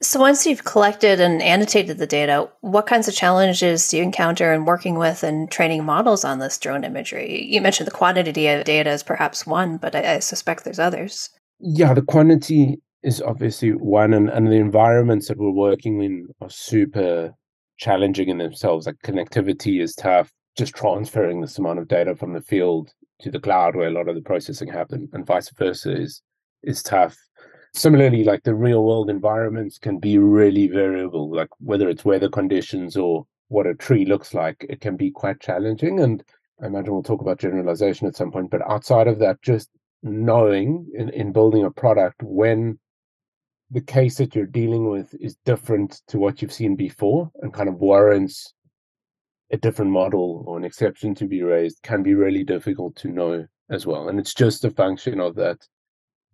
So, 0.01 0.21
once 0.21 0.47
you've 0.47 0.65
collected 0.65 1.19
and 1.19 1.43
annotated 1.43 1.99
the 1.99 2.07
data, 2.07 2.49
what 2.61 2.87
kinds 2.87 3.09
of 3.09 3.15
challenges 3.15 3.89
do 3.89 3.97
you 3.97 4.05
encounter 4.05 4.53
in 4.53 4.65
working 4.65 4.97
with 4.97 5.25
and 5.25 5.51
training 5.51 5.85
models 5.85 6.25
on 6.25 6.39
this 6.39 6.57
drone 6.57 6.85
imagery? 6.85 7.45
You 7.45 7.61
mentioned 7.61 7.89
the 7.89 7.93
quantity 7.93 8.47
of 8.47 8.65
data 8.65 8.91
is 8.91 9.03
perhaps 9.03 9.45
one, 9.45 9.77
but 9.77 9.97
I, 9.97 10.15
I 10.15 10.19
suspect 10.21 10.63
there's 10.63 10.79
others. 10.79 11.31
Yeah, 11.59 11.95
the 11.95 12.03
quantity 12.03 12.81
is 13.03 13.21
obviously 13.21 13.71
one, 13.71 14.15
and, 14.15 14.29
and 14.31 14.47
the 14.47 14.57
environments 14.57 15.27
that 15.29 15.39
we're 15.39 15.51
working 15.51 16.01
in 16.01 16.29
are 16.41 16.51
super 16.51 17.33
challenging 17.79 18.29
in 18.29 18.39
themselves. 18.39 18.87
Like 18.87 18.97
connectivity 19.05 19.81
is 19.81 19.95
tough. 19.95 20.31
Just 20.57 20.75
transferring 20.75 21.41
this 21.41 21.59
amount 21.59 21.79
of 21.79 21.89
data 21.89 22.15
from 22.17 22.33
the 22.33 22.41
field 22.41 22.93
to 23.21 23.31
the 23.31 23.41
cloud, 23.41 23.75
where 23.75 23.89
a 23.89 23.93
lot 23.93 24.09
of 24.09 24.15
the 24.15 24.23
processing 24.23 24.69
happens, 24.69 25.11
and 25.13 25.27
vice 25.27 25.51
versa, 25.51 25.93
is 25.93 26.23
is 26.63 26.83
tough. 26.83 27.17
Similarly, 27.75 28.25
like 28.25 28.43
the 28.43 28.55
real 28.55 28.85
world 28.85 29.11
environments 29.11 29.79
can 29.79 29.99
be 29.99 30.19
really 30.19 30.69
variable. 30.69 31.31
Like 31.31 31.49
whether 31.59 31.89
it's 31.89 32.05
weather 32.05 32.29
conditions 32.29 32.97
or 32.97 33.27
what 33.49 33.67
a 33.67 33.75
tree 33.75 34.05
looks 34.05 34.35
like, 34.35 34.67
it 34.69 34.81
can 34.81 34.97
be 34.97 35.11
quite 35.11 35.41
challenging. 35.41 36.01
And 36.01 36.23
I 36.63 36.67
imagine 36.67 36.93
we'll 36.93 37.03
talk 37.03 37.21
about 37.21 37.39
generalization 37.39 38.07
at 38.07 38.17
some 38.17 38.33
point. 38.33 38.51
But 38.51 38.69
outside 38.69 39.07
of 39.07 39.19
that, 39.21 39.41
just 39.43 39.71
knowing 40.03 40.87
in, 40.95 41.09
in 41.11 41.33
building 41.33 41.65
a 41.65 41.71
product 41.71 42.23
when 42.23 42.79
the 43.71 43.81
case 43.81 44.17
that 44.17 44.35
you're 44.35 44.47
dealing 44.47 44.89
with 44.89 45.15
is 45.21 45.37
different 45.45 46.01
to 46.09 46.19
what 46.19 46.41
you've 46.41 46.53
seen 46.53 46.75
before 46.75 47.31
and 47.43 47.53
kind 47.53 47.69
of 47.69 47.77
warrants 47.77 48.55
a 49.51 49.57
different 49.57 49.91
model 49.91 50.45
or 50.47 50.59
an 50.59 50.65
exception 50.65 51.15
to 51.15 51.27
be 51.27 51.43
raised 51.43 51.83
can 51.83 52.03
be 52.03 52.15
really 52.15 52.45
difficult 52.45 52.97
to 52.97 53.09
know 53.09 53.47
as 53.71 53.87
well. 53.87 54.09
And 54.09 54.19
it's 54.19 54.35
just 54.35 54.65
a 54.65 54.71
function 54.71 55.21
of 55.21 55.35
that 55.37 55.59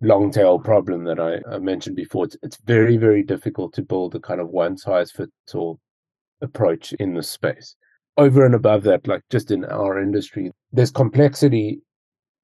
long 0.00 0.30
tail 0.30 0.58
problem 0.58 1.04
that 1.04 1.20
I, 1.20 1.38
I 1.52 1.58
mentioned 1.58 1.96
before. 1.96 2.24
It's, 2.24 2.36
it's 2.42 2.58
very, 2.64 2.96
very 2.96 3.22
difficult 3.22 3.72
to 3.74 3.82
build 3.82 4.14
a 4.14 4.20
kind 4.20 4.40
of 4.40 4.48
one 4.48 4.76
size 4.76 5.10
fits 5.10 5.54
all 5.54 5.80
approach 6.40 6.92
in 6.94 7.14
this 7.14 7.30
space. 7.30 7.76
Over 8.16 8.44
and 8.44 8.54
above 8.54 8.82
that, 8.84 9.06
like 9.06 9.22
just 9.30 9.50
in 9.50 9.64
our 9.64 10.00
industry, 10.00 10.52
there's 10.72 10.90
complexity 10.90 11.80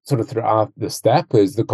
sort 0.03 0.21
of 0.21 0.29
throughout 0.29 0.73
the 0.77 0.91
stack. 0.91 1.29
There's 1.31 1.55
the 1.55 1.65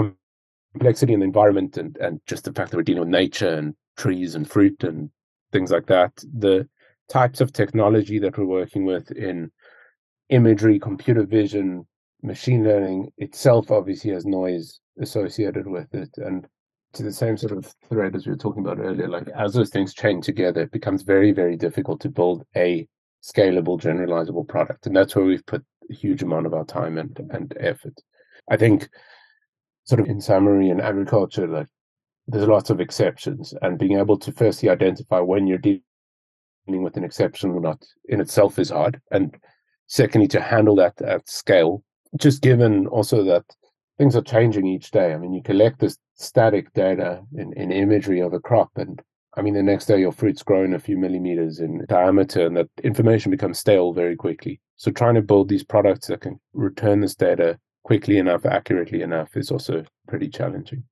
complexity 0.76 1.14
in 1.14 1.21
the 1.21 1.25
environment 1.25 1.78
and, 1.78 1.97
and 1.97 2.21
just 2.26 2.45
the 2.45 2.52
fact 2.52 2.71
that 2.71 2.76
we're 2.76 2.83
dealing 2.83 3.00
with 3.00 3.09
nature 3.09 3.49
and 3.49 3.75
trees 3.97 4.35
and 4.35 4.50
fruit 4.50 4.85
and 4.85 5.09
things 5.50 5.71
like 5.71 5.87
that. 5.87 6.12
The 6.35 6.68
types 7.09 7.40
of 7.40 7.50
technology 7.50 8.18
that 8.18 8.37
we're 8.37 8.45
working 8.45 8.85
with 8.85 9.11
in 9.12 9.50
imagery, 10.28 10.78
computer 10.78 11.25
vision, 11.25 11.87
machine 12.23 12.62
learning 12.62 13.11
itself 13.16 13.71
obviously 13.71 14.11
has 14.11 14.26
noise 14.26 14.80
associated 15.00 15.66
with 15.66 15.95
it. 15.95 16.11
And 16.18 16.47
to 16.92 17.02
the 17.02 17.12
same 17.12 17.38
sort 17.38 17.52
of 17.52 17.75
thread 17.88 18.14
as 18.14 18.26
we 18.26 18.33
were 18.33 18.38
talking 18.38 18.62
about 18.62 18.78
earlier, 18.78 19.09
like 19.09 19.28
as 19.28 19.54
those 19.54 19.71
things 19.71 19.95
chain 19.95 20.21
together, 20.21 20.61
it 20.62 20.73
becomes 20.73 21.02
very, 21.02 21.33
very 21.33 21.56
difficult 21.56 22.02
to 22.02 22.11
build 22.11 22.45
a 22.54 22.87
scalable, 23.25 23.80
generalizable 23.80 24.47
product. 24.47 24.87
And 24.87 24.95
that's 24.95 25.16
where 25.16 25.25
we've 25.25 25.47
put 25.47 25.64
a 25.90 25.95
huge 25.95 26.23
amount 26.23 26.45
of 26.45 26.52
our 26.52 26.66
time 26.66 26.99
and, 26.99 27.18
and 27.30 27.56
effort. 27.59 27.95
I 28.50 28.59
think 28.59 28.90
sort 29.87 30.00
of 30.00 30.07
in 30.07 30.21
summary 30.21 30.69
in 30.69 30.81
agriculture, 30.81 31.47
like 31.47 31.69
there's 32.26 32.49
lots 32.49 32.71
of 32.71 32.81
exceptions, 32.81 33.55
and 33.62 33.78
being 33.78 33.99
able 33.99 34.19
to 34.19 34.33
firstly 34.33 34.69
identify 34.69 35.21
when 35.21 35.47
you're 35.47 35.59
dealing 35.59 35.83
with 36.66 36.97
an 36.97 37.05
exception 37.05 37.50
or 37.50 37.61
not 37.61 37.85
in 38.09 38.21
itself 38.21 38.59
is 38.59 38.71
hard, 38.71 39.00
and 39.11 39.35
secondly 39.87 40.28
to 40.28 40.40
handle 40.40 40.76
that 40.76 41.00
at 41.02 41.28
scale 41.28 41.83
just 42.16 42.43
given 42.43 42.87
also 42.87 43.23
that 43.25 43.45
things 43.99 44.16
are 44.16 44.23
changing 44.23 44.66
each 44.66 44.90
day. 44.90 45.12
I 45.12 45.19
mean, 45.19 45.33
you 45.33 45.43
collect 45.43 45.81
this 45.81 45.99
static 46.14 46.73
data 46.73 47.23
in, 47.37 47.52
in 47.55 47.73
imagery 47.73 48.21
of 48.21 48.33
a 48.33 48.40
crop, 48.40 48.71
and 48.76 49.00
I 49.37 49.43
mean, 49.43 49.55
the 49.55 49.62
next 49.62 49.87
day 49.87 50.00
your 50.00 50.12
fruit's 50.12 50.43
grown 50.43 50.75
a 50.75 50.78
few 50.78 50.97
millimeters 50.97 51.61
in 51.61 51.85
diameter, 51.88 52.47
and 52.47 52.57
that 52.57 52.71
information 52.83 53.31
becomes 53.31 53.59
stale 53.59 53.93
very 53.93 54.16
quickly. 54.16 54.61
So, 54.76 54.90
trying 54.90 55.14
to 55.14 55.23
build 55.23 55.49
these 55.49 55.64
products 55.64 56.09
that 56.09 56.23
can 56.23 56.40
return 56.55 57.00
this 57.00 57.14
data 57.14 57.59
quickly 57.87 58.19
enough, 58.19 58.45
accurately 58.45 59.00
enough, 59.00 59.37
is 59.37 59.52
also 59.52 59.85
pretty 60.09 60.28
challenging. 60.28 60.83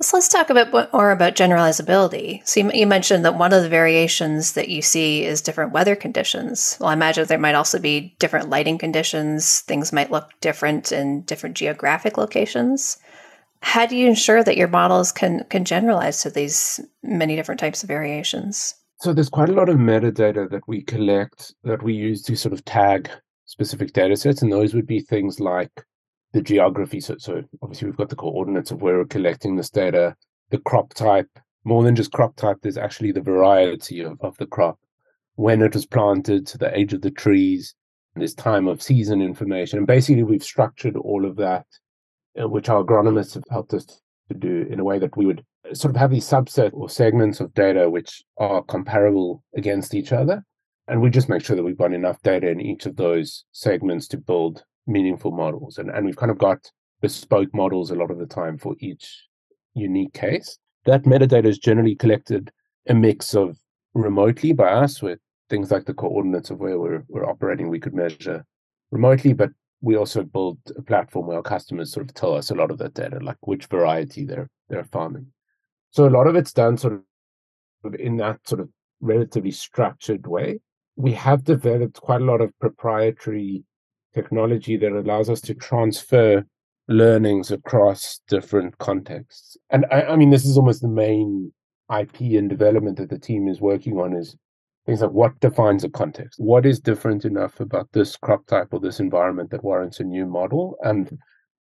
So 0.00 0.16
let's 0.16 0.28
talk 0.28 0.48
a 0.48 0.54
bit 0.54 0.72
more 0.72 1.10
about 1.10 1.34
generalizability. 1.34 2.46
So 2.48 2.60
you, 2.60 2.70
you, 2.72 2.86
mentioned 2.86 3.24
that 3.26 3.36
one 3.36 3.52
of 3.52 3.62
the 3.62 3.68
variations 3.68 4.52
that 4.52 4.70
you 4.70 4.80
see 4.80 5.24
is 5.24 5.42
different 5.42 5.72
weather 5.72 5.94
conditions. 5.94 6.78
Well, 6.80 6.88
I 6.88 6.94
imagine 6.94 7.26
there 7.26 7.36
might 7.36 7.54
also 7.54 7.78
be 7.78 8.16
different 8.18 8.48
lighting 8.48 8.78
conditions. 8.78 9.60
Things 9.60 9.92
might 9.92 10.10
look 10.10 10.30
different 10.40 10.90
in 10.90 11.22
different 11.22 11.54
geographic 11.54 12.16
locations. 12.16 12.96
How 13.60 13.84
do 13.84 13.94
you 13.94 14.06
ensure 14.06 14.42
that 14.42 14.56
your 14.56 14.68
models 14.68 15.12
can 15.12 15.44
can 15.50 15.66
generalize 15.66 16.22
to 16.22 16.30
these 16.30 16.80
many 17.02 17.36
different 17.36 17.60
types 17.60 17.82
of 17.82 17.88
variations? 17.88 18.74
So 19.00 19.12
there's 19.12 19.28
quite 19.28 19.50
a 19.50 19.58
lot 19.60 19.68
of 19.68 19.76
metadata 19.76 20.48
that 20.48 20.66
we 20.66 20.82
collect 20.82 21.54
that 21.64 21.82
we 21.82 21.92
use 21.92 22.22
to 22.22 22.36
sort 22.36 22.54
of 22.54 22.64
tag 22.64 23.10
specific 23.44 23.92
data 23.92 24.16
sets, 24.16 24.42
and 24.42 24.52
those 24.52 24.74
would 24.74 24.86
be 24.86 25.00
things 25.00 25.40
like 25.40 25.84
the 26.32 26.42
geography. 26.42 27.00
So, 27.00 27.16
so 27.18 27.42
obviously 27.62 27.86
we've 27.86 27.96
got 27.96 28.10
the 28.10 28.16
coordinates 28.16 28.70
of 28.70 28.82
where 28.82 28.98
we're 28.98 29.04
collecting 29.06 29.56
this 29.56 29.70
data, 29.70 30.14
the 30.50 30.58
crop 30.58 30.94
type. 30.94 31.28
More 31.64 31.82
than 31.82 31.96
just 31.96 32.12
crop 32.12 32.36
type, 32.36 32.58
there's 32.62 32.78
actually 32.78 33.12
the 33.12 33.20
variety 33.20 34.00
of, 34.00 34.18
of 34.20 34.36
the 34.38 34.46
crop, 34.46 34.78
when 35.34 35.60
it 35.60 35.74
was 35.74 35.86
planted, 35.86 36.46
to 36.46 36.58
the 36.58 36.76
age 36.76 36.92
of 36.92 37.02
the 37.02 37.10
trees, 37.10 37.74
and 38.14 38.22
this 38.22 38.34
time 38.34 38.68
of 38.68 38.82
season 38.82 39.20
information. 39.20 39.78
And 39.78 39.86
basically, 39.86 40.22
we've 40.22 40.42
structured 40.42 40.96
all 40.96 41.26
of 41.26 41.36
that, 41.36 41.66
uh, 42.40 42.48
which 42.48 42.68
our 42.68 42.84
agronomists 42.84 43.34
have 43.34 43.44
helped 43.50 43.74
us 43.74 43.84
to 43.84 44.34
do 44.38 44.66
in 44.70 44.80
a 44.80 44.84
way 44.84 44.98
that 44.98 45.16
we 45.16 45.26
would 45.26 45.44
sort 45.72 45.94
of 45.94 46.00
have 46.00 46.10
these 46.10 46.28
subset 46.28 46.70
or 46.72 46.88
segments 46.88 47.40
of 47.40 47.52
data 47.54 47.90
which 47.90 48.22
are 48.38 48.62
comparable 48.62 49.42
against 49.56 49.94
each 49.94 50.12
other. 50.12 50.44
And 50.86 51.02
we 51.02 51.10
just 51.10 51.28
make 51.28 51.44
sure 51.44 51.56
that 51.56 51.62
we've 51.62 51.76
got 51.76 51.92
enough 51.92 52.22
data 52.22 52.48
in 52.48 52.60
each 52.60 52.86
of 52.86 52.96
those 52.96 53.44
segments 53.52 54.08
to 54.08 54.16
build 54.16 54.64
meaningful 54.88 55.30
models. 55.30 55.78
And, 55.78 55.90
and 55.90 56.04
we've 56.06 56.16
kind 56.16 56.30
of 56.30 56.38
got 56.38 56.70
bespoke 57.00 57.54
models 57.54 57.90
a 57.90 57.94
lot 57.94 58.10
of 58.10 58.18
the 58.18 58.26
time 58.26 58.58
for 58.58 58.74
each 58.80 59.26
unique 59.74 60.14
case. 60.14 60.58
That 60.86 61.04
metadata 61.04 61.46
is 61.46 61.58
generally 61.58 61.94
collected 61.94 62.50
a 62.88 62.94
mix 62.94 63.34
of 63.34 63.58
remotely 63.94 64.52
by 64.52 64.70
us 64.70 65.02
with 65.02 65.18
things 65.50 65.70
like 65.70 65.84
the 65.84 65.94
coordinates 65.94 66.50
of 66.50 66.58
where 66.58 66.78
we're, 66.78 67.04
we're 67.08 67.28
operating, 67.28 67.68
we 67.68 67.80
could 67.80 67.94
measure 67.94 68.44
remotely, 68.90 69.32
but 69.32 69.50
we 69.80 69.96
also 69.96 70.22
build 70.22 70.58
a 70.76 70.82
platform 70.82 71.26
where 71.26 71.36
our 71.36 71.42
customers 71.42 71.92
sort 71.92 72.08
of 72.08 72.14
tell 72.14 72.34
us 72.34 72.50
a 72.50 72.54
lot 72.54 72.70
of 72.70 72.78
that 72.78 72.94
data, 72.94 73.18
like 73.22 73.36
which 73.42 73.66
variety 73.66 74.24
they're 74.24 74.50
they're 74.68 74.84
farming. 74.84 75.26
So 75.90 76.06
a 76.06 76.10
lot 76.10 76.26
of 76.26 76.36
it's 76.36 76.52
done 76.52 76.76
sort 76.76 76.94
of 76.94 77.94
in 77.94 78.16
that 78.16 78.40
sort 78.46 78.60
of 78.60 78.68
relatively 79.00 79.52
structured 79.52 80.26
way. 80.26 80.60
We 80.96 81.12
have 81.12 81.44
developed 81.44 82.00
quite 82.00 82.20
a 82.20 82.24
lot 82.24 82.40
of 82.40 82.58
proprietary 82.58 83.64
technology 84.14 84.76
that 84.76 84.92
allows 84.92 85.30
us 85.30 85.40
to 85.42 85.54
transfer 85.54 86.44
learnings 86.88 87.50
across 87.50 88.20
different 88.28 88.76
contexts. 88.78 89.56
And 89.70 89.84
I, 89.90 90.02
I, 90.02 90.16
mean, 90.16 90.30
this 90.30 90.46
is 90.46 90.56
almost 90.56 90.82
the 90.82 90.88
main 90.88 91.52
IP 91.96 92.20
and 92.20 92.48
development 92.48 92.96
that 92.98 93.10
the 93.10 93.18
team 93.18 93.46
is 93.48 93.60
working 93.60 93.98
on 93.98 94.16
is 94.16 94.36
things 94.86 95.02
like 95.02 95.10
what 95.10 95.38
defines 95.40 95.84
a 95.84 95.90
context? 95.90 96.40
What 96.40 96.64
is 96.64 96.80
different 96.80 97.24
enough 97.24 97.60
about 97.60 97.88
this 97.92 98.16
crop 98.16 98.46
type 98.46 98.68
or 98.72 98.80
this 98.80 99.00
environment 99.00 99.50
that 99.50 99.62
warrants 99.62 100.00
a 100.00 100.04
new 100.04 100.24
model? 100.26 100.76
And 100.82 101.18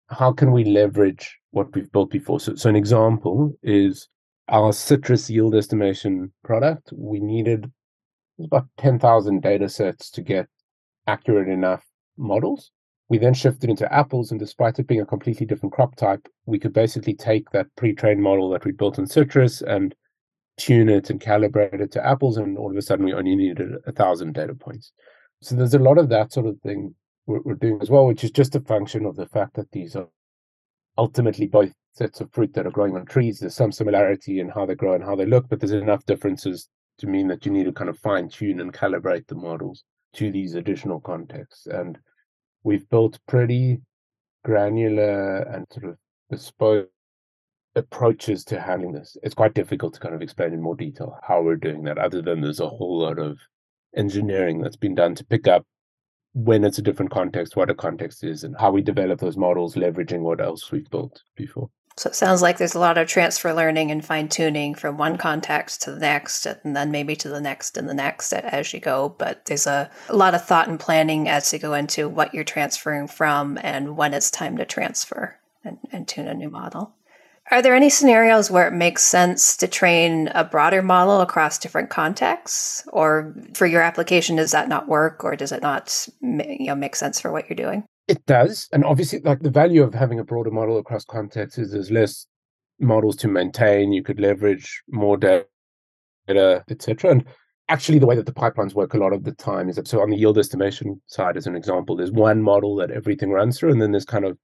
how 0.10 0.32
can 0.32 0.52
we 0.54 0.64
leverage 0.64 1.38
what 1.52 1.74
we've 1.76 1.92
built 1.92 2.10
before? 2.10 2.40
So, 2.40 2.56
so 2.56 2.70
an 2.70 2.78
example 2.78 3.54
is 3.64 4.08
our 4.48 4.72
citrus 4.72 5.30
yield 5.30 5.56
estimation 5.56 6.32
product. 6.46 6.94
We 6.96 7.20
needed 7.20 7.70
about 8.42 8.68
10,000 8.78 9.42
data 9.42 9.68
sets 9.68 10.10
to 10.12 10.22
get 10.22 10.48
accurate 11.06 11.50
enough 11.50 11.84
models. 12.18 12.72
We 13.10 13.18
then 13.18 13.34
shifted 13.34 13.70
into 13.70 13.92
apples, 13.94 14.32
and 14.32 14.40
despite 14.40 14.80
it 14.80 14.88
being 14.88 15.02
a 15.02 15.06
completely 15.06 15.46
different 15.46 15.74
crop 15.74 15.96
type, 15.96 16.28
we 16.46 16.60
could 16.60 16.74
basically 16.74 17.14
take 17.14 17.50
that 17.52 17.68
pre-trained 17.78 18.22
model 18.22 18.50
that 18.50 18.66
we 18.66 18.72
built 18.74 18.98
in 18.98 19.08
citrus 19.08 19.62
and 19.62 19.96
tune 20.58 20.90
it 20.90 21.10
and 21.10 21.22
calibrate 21.22 21.80
it 21.80 21.92
to 21.94 22.06
apples, 22.06 22.38
and 22.38 22.58
all 22.58 22.70
of 22.70 22.76
a 22.76 22.82
sudden 22.82 23.06
we 23.06 23.14
only 23.14 23.36
needed 23.36 23.76
a 23.86 23.92
thousand 23.92 24.34
data 24.34 24.54
points. 24.54 24.92
So 25.42 25.56
there's 25.56 25.74
a 25.74 25.80
lot 25.80 25.98
of 25.98 26.10
that 26.10 26.34
sort 26.34 26.48
of 26.48 26.60
thing 26.62 26.96
we're, 27.28 27.42
we're 27.42 27.54
doing 27.54 27.80
as 27.82 27.90
well, 27.90 28.06
which 28.08 28.24
is 28.24 28.32
just 28.32 28.56
a 28.56 28.62
function 28.62 29.06
of 29.06 29.16
the 29.16 29.28
fact 29.28 29.54
that 29.56 29.72
these 29.72 29.96
are 29.96 30.08
ultimately 30.98 31.46
both 31.46 31.72
sets 31.94 32.20
of 32.22 32.32
fruit 32.34 32.54
that 32.54 32.66
are 32.66 32.72
growing 32.72 32.96
on 32.96 33.06
trees. 33.06 33.40
There's 33.40 33.56
some 33.56 33.72
similarity 33.72 34.40
in 34.40 34.50
how 34.50 34.66
they 34.66 34.76
grow 34.76 34.94
and 34.94 35.04
how 35.04 35.16
they 35.16 35.26
look, 35.26 35.48
but 35.48 35.60
there's 35.60 35.72
enough 35.72 36.06
differences 36.06 36.68
to 36.98 37.08
mean 37.08 37.28
that 37.28 37.46
you 37.46 37.52
need 37.52 37.66
to 37.66 37.72
kind 37.72 37.90
of 37.90 38.00
fine 38.00 38.28
tune 38.28 38.60
and 38.60 38.74
calibrate 38.74 39.28
the 39.28 39.36
models 39.36 39.84
to 40.14 40.32
these 40.32 40.56
additional 40.56 41.00
contexts. 41.00 41.68
And 41.68 41.98
we've 42.64 42.90
built 42.90 43.20
pretty 43.28 43.82
granular 44.44 45.40
and 45.40 45.66
sort 45.72 45.86
of 45.86 45.98
bespoke 46.30 46.90
approaches 47.76 48.44
to 48.46 48.60
handling 48.60 48.94
this. 48.94 49.16
It's 49.24 49.36
quite 49.36 49.54
difficult 49.54 49.94
to 49.94 50.00
kind 50.00 50.16
of 50.16 50.22
explain 50.22 50.54
in 50.54 50.62
more 50.62 50.76
detail 50.76 51.18
how 51.22 51.42
we're 51.42 51.56
doing 51.56 51.84
that, 51.84 51.98
other 51.98 52.22
than 52.22 52.42
there's 52.42 52.60
a 52.60 52.68
whole 52.68 53.00
lot 53.00 53.20
of 53.20 53.38
engineering 53.96 54.62
that's 54.62 54.76
been 54.76 54.96
done 54.96 55.16
to 55.16 55.26
pick 55.26 55.48
up 55.48 55.66
when 56.34 56.64
it's 56.64 56.78
a 56.78 56.84
different 56.84 57.12
context, 57.12 57.56
what 57.56 57.70
a 57.70 57.76
context 57.76 58.24
is, 58.24 58.44
and 58.44 58.56
how 58.60 58.72
we 58.72 58.82
develop 58.82 59.20
those 59.20 59.38
models, 59.38 59.76
leveraging 59.76 60.20
what 60.20 60.42
else 60.42 60.72
we've 60.72 60.90
built 60.90 61.22
before. 61.36 61.70
So 61.98 62.10
it 62.10 62.16
sounds 62.16 62.44
like 62.44 62.60
there's 62.60 62.76
a 62.76 62.80
lot 62.80 63.00
of 63.00 63.08
transfer 63.08 63.52
learning 63.54 63.90
and 63.90 64.06
fine 64.06 64.30
tuning 64.30 64.76
from 64.76 64.98
one 64.98 65.18
context 65.18 65.82
to 65.82 65.92
the 65.92 66.00
next, 66.00 66.46
and 66.46 66.76
then 66.76 66.92
maybe 66.92 67.16
to 67.16 67.28
the 67.30 67.42
next 67.42 67.76
and 67.76 67.90
the 67.90 67.96
next 67.96 68.32
as 68.34 68.72
you 68.72 68.80
go. 68.80 69.10
But 69.18 69.46
there's 69.46 69.66
a, 69.66 69.90
a 70.08 70.16
lot 70.16 70.36
of 70.36 70.46
thought 70.46 70.68
and 70.68 70.80
planning 70.80 71.28
as 71.28 71.52
you 71.52 71.58
go 71.58 71.74
into 71.74 72.08
what 72.08 72.36
you're 72.36 72.44
transferring 72.44 73.08
from 73.08 73.58
and 73.64 73.98
when 73.98 74.14
it's 74.14 74.30
time 74.30 74.58
to 74.58 74.66
transfer 74.66 75.40
and, 75.64 75.80
and 75.92 76.08
tune 76.08 76.28
a 76.28 76.36
new 76.36 76.52
model. 76.52 76.94
Are 77.50 77.64
there 77.64 77.76
any 77.76 77.90
scenarios 77.90 78.52
where 78.52 78.68
it 78.68 78.74
makes 78.74 79.04
sense 79.04 79.58
to 79.58 79.68
train 79.68 80.28
a 80.36 80.44
broader 80.44 80.84
model 80.84 81.22
across 81.22 81.58
different 81.58 81.90
contexts, 81.90 82.86
or 82.92 83.34
for 83.54 83.66
your 83.66 83.82
application, 83.82 84.36
does 84.36 84.52
that 84.52 84.70
not 84.70 84.88
work, 84.88 85.24
or 85.24 85.36
does 85.36 85.52
it 85.52 85.64
not 85.64 86.08
you 86.22 86.68
know 86.68 86.76
make 86.76 86.96
sense 86.96 87.20
for 87.20 87.32
what 87.32 87.50
you're 87.50 87.56
doing? 87.56 87.86
It 88.08 88.26
does, 88.26 88.70
and 88.72 88.86
obviously, 88.86 89.20
like 89.20 89.42
the 89.42 89.50
value 89.50 89.84
of 89.84 89.94
having 89.94 90.20
a 90.20 90.24
broader 90.24 90.52
model 90.52 90.78
across 90.78 91.04
contexts 91.04 91.58
is 91.58 91.72
there's 91.72 91.92
less 91.92 92.26
models 92.80 93.18
to 93.18 93.28
maintain. 93.28 93.92
You 93.92 94.02
could 94.02 94.20
leverage 94.20 94.82
more 94.90 95.18
data, 95.18 95.46
etc. 96.30 97.12
And 97.12 97.26
actually, 97.68 98.00
the 98.00 98.06
way 98.06 98.16
that 98.16 98.26
the 98.26 98.32
pipelines 98.32 98.74
work 98.74 98.94
a 98.94 98.98
lot 98.98 99.12
of 99.12 99.26
the 99.26 99.34
time 99.34 99.68
is 99.68 99.76
that 99.76 99.90
so 99.90 100.02
on 100.02 100.10
the 100.10 100.16
yield 100.16 100.38
estimation 100.38 101.02
side, 101.08 101.36
as 101.36 101.48
an 101.48 101.56
example, 101.56 101.98
there's 101.98 102.12
one 102.12 102.42
model 102.42 102.76
that 102.78 102.92
everything 102.92 103.32
runs 103.32 103.60
through, 103.60 103.74
and 103.74 103.82
then 103.82 103.92
there's 103.92 104.06
kind 104.06 104.24
of 104.24 104.38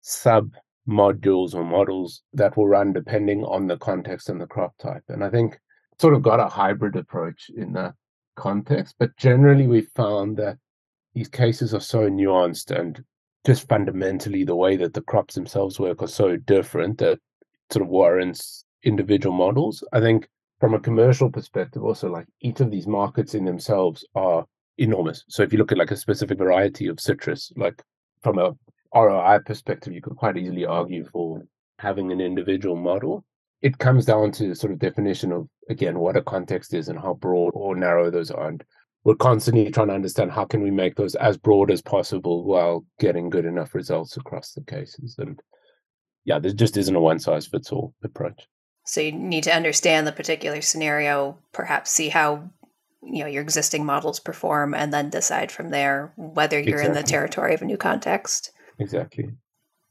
sub 0.00 0.52
modules 0.88 1.54
or 1.54 1.64
models 1.64 2.22
that 2.32 2.56
will 2.56 2.68
run 2.68 2.92
depending 2.92 3.44
on 3.44 3.66
the 3.66 3.76
context 3.76 4.30
and 4.30 4.40
the 4.40 4.46
crop 4.46 4.76
type. 4.78 5.02
And 5.08 5.22
I 5.22 5.28
think 5.28 5.58
sort 5.98 6.14
of 6.14 6.22
got 6.22 6.40
a 6.40 6.48
hybrid 6.48 6.96
approach 6.96 7.50
in 7.54 7.72
that 7.74 7.94
context, 8.36 8.94
but 8.98 9.16
generally 9.16 9.66
we 9.66 9.82
found 9.94 10.36
that 10.38 10.58
these 11.14 11.28
cases 11.28 11.74
are 11.74 11.80
so 11.80 12.08
nuanced 12.08 12.70
and 12.76 13.02
just 13.46 13.68
fundamentally 13.68 14.44
the 14.44 14.56
way 14.56 14.76
that 14.76 14.94
the 14.94 15.02
crops 15.02 15.34
themselves 15.34 15.78
work 15.78 16.02
are 16.02 16.08
so 16.08 16.36
different 16.36 16.98
that 16.98 17.18
sort 17.70 17.82
of 17.82 17.88
warrants 17.88 18.64
individual 18.82 19.34
models. 19.34 19.84
I 19.92 20.00
think 20.00 20.28
from 20.60 20.74
a 20.74 20.80
commercial 20.80 21.30
perspective, 21.30 21.82
also 21.82 22.08
like 22.08 22.26
each 22.40 22.60
of 22.60 22.70
these 22.70 22.86
markets 22.86 23.34
in 23.34 23.44
themselves 23.44 24.04
are 24.14 24.46
enormous. 24.78 25.24
So 25.28 25.42
if 25.42 25.52
you 25.52 25.58
look 25.58 25.72
at 25.72 25.78
like 25.78 25.90
a 25.90 25.96
specific 25.96 26.38
variety 26.38 26.86
of 26.88 27.00
citrus, 27.00 27.52
like 27.56 27.82
from 28.22 28.38
a 28.38 28.56
ROI 28.94 29.40
perspective, 29.44 29.92
you 29.92 30.00
could 30.00 30.16
quite 30.16 30.36
easily 30.36 30.64
argue 30.64 31.04
for 31.12 31.42
having 31.78 32.12
an 32.12 32.20
individual 32.20 32.76
model. 32.76 33.24
It 33.62 33.78
comes 33.78 34.04
down 34.04 34.32
to 34.32 34.54
sort 34.54 34.72
of 34.72 34.78
definition 34.78 35.32
of 35.32 35.48
again 35.68 35.98
what 35.98 36.16
a 36.16 36.22
context 36.22 36.74
is 36.74 36.88
and 36.88 36.98
how 36.98 37.14
broad 37.14 37.52
or 37.54 37.74
narrow 37.76 38.10
those 38.10 38.30
are. 38.30 38.48
And 38.48 38.64
we're 39.04 39.14
constantly 39.14 39.70
trying 39.70 39.88
to 39.88 39.94
understand 39.94 40.32
how 40.32 40.46
can 40.46 40.62
we 40.62 40.70
make 40.70 40.96
those 40.96 41.14
as 41.16 41.36
broad 41.36 41.70
as 41.70 41.82
possible 41.82 42.44
while 42.44 42.84
getting 42.98 43.28
good 43.28 43.44
enough 43.44 43.74
results 43.74 44.16
across 44.16 44.52
the 44.52 44.62
cases. 44.62 45.16
And 45.18 45.40
yeah, 46.24 46.38
there 46.38 46.52
just 46.52 46.76
isn't 46.78 46.96
a 46.96 47.00
one 47.00 47.18
size 47.18 47.46
fits 47.46 47.70
all 47.70 47.94
approach. 48.02 48.48
So 48.86 49.00
you 49.00 49.12
need 49.12 49.44
to 49.44 49.54
understand 49.54 50.06
the 50.06 50.12
particular 50.12 50.60
scenario, 50.62 51.38
perhaps 51.52 51.90
see 51.90 52.08
how 52.08 52.50
you 53.02 53.20
know 53.20 53.26
your 53.26 53.42
existing 53.42 53.84
models 53.84 54.20
perform, 54.20 54.74
and 54.74 54.92
then 54.92 55.10
decide 55.10 55.52
from 55.52 55.70
there 55.70 56.12
whether 56.16 56.58
you're 56.58 56.80
exactly. 56.80 56.86
in 56.86 56.94
the 56.94 57.08
territory 57.08 57.54
of 57.54 57.62
a 57.62 57.66
new 57.66 57.76
context. 57.76 58.52
Exactly. 58.78 59.30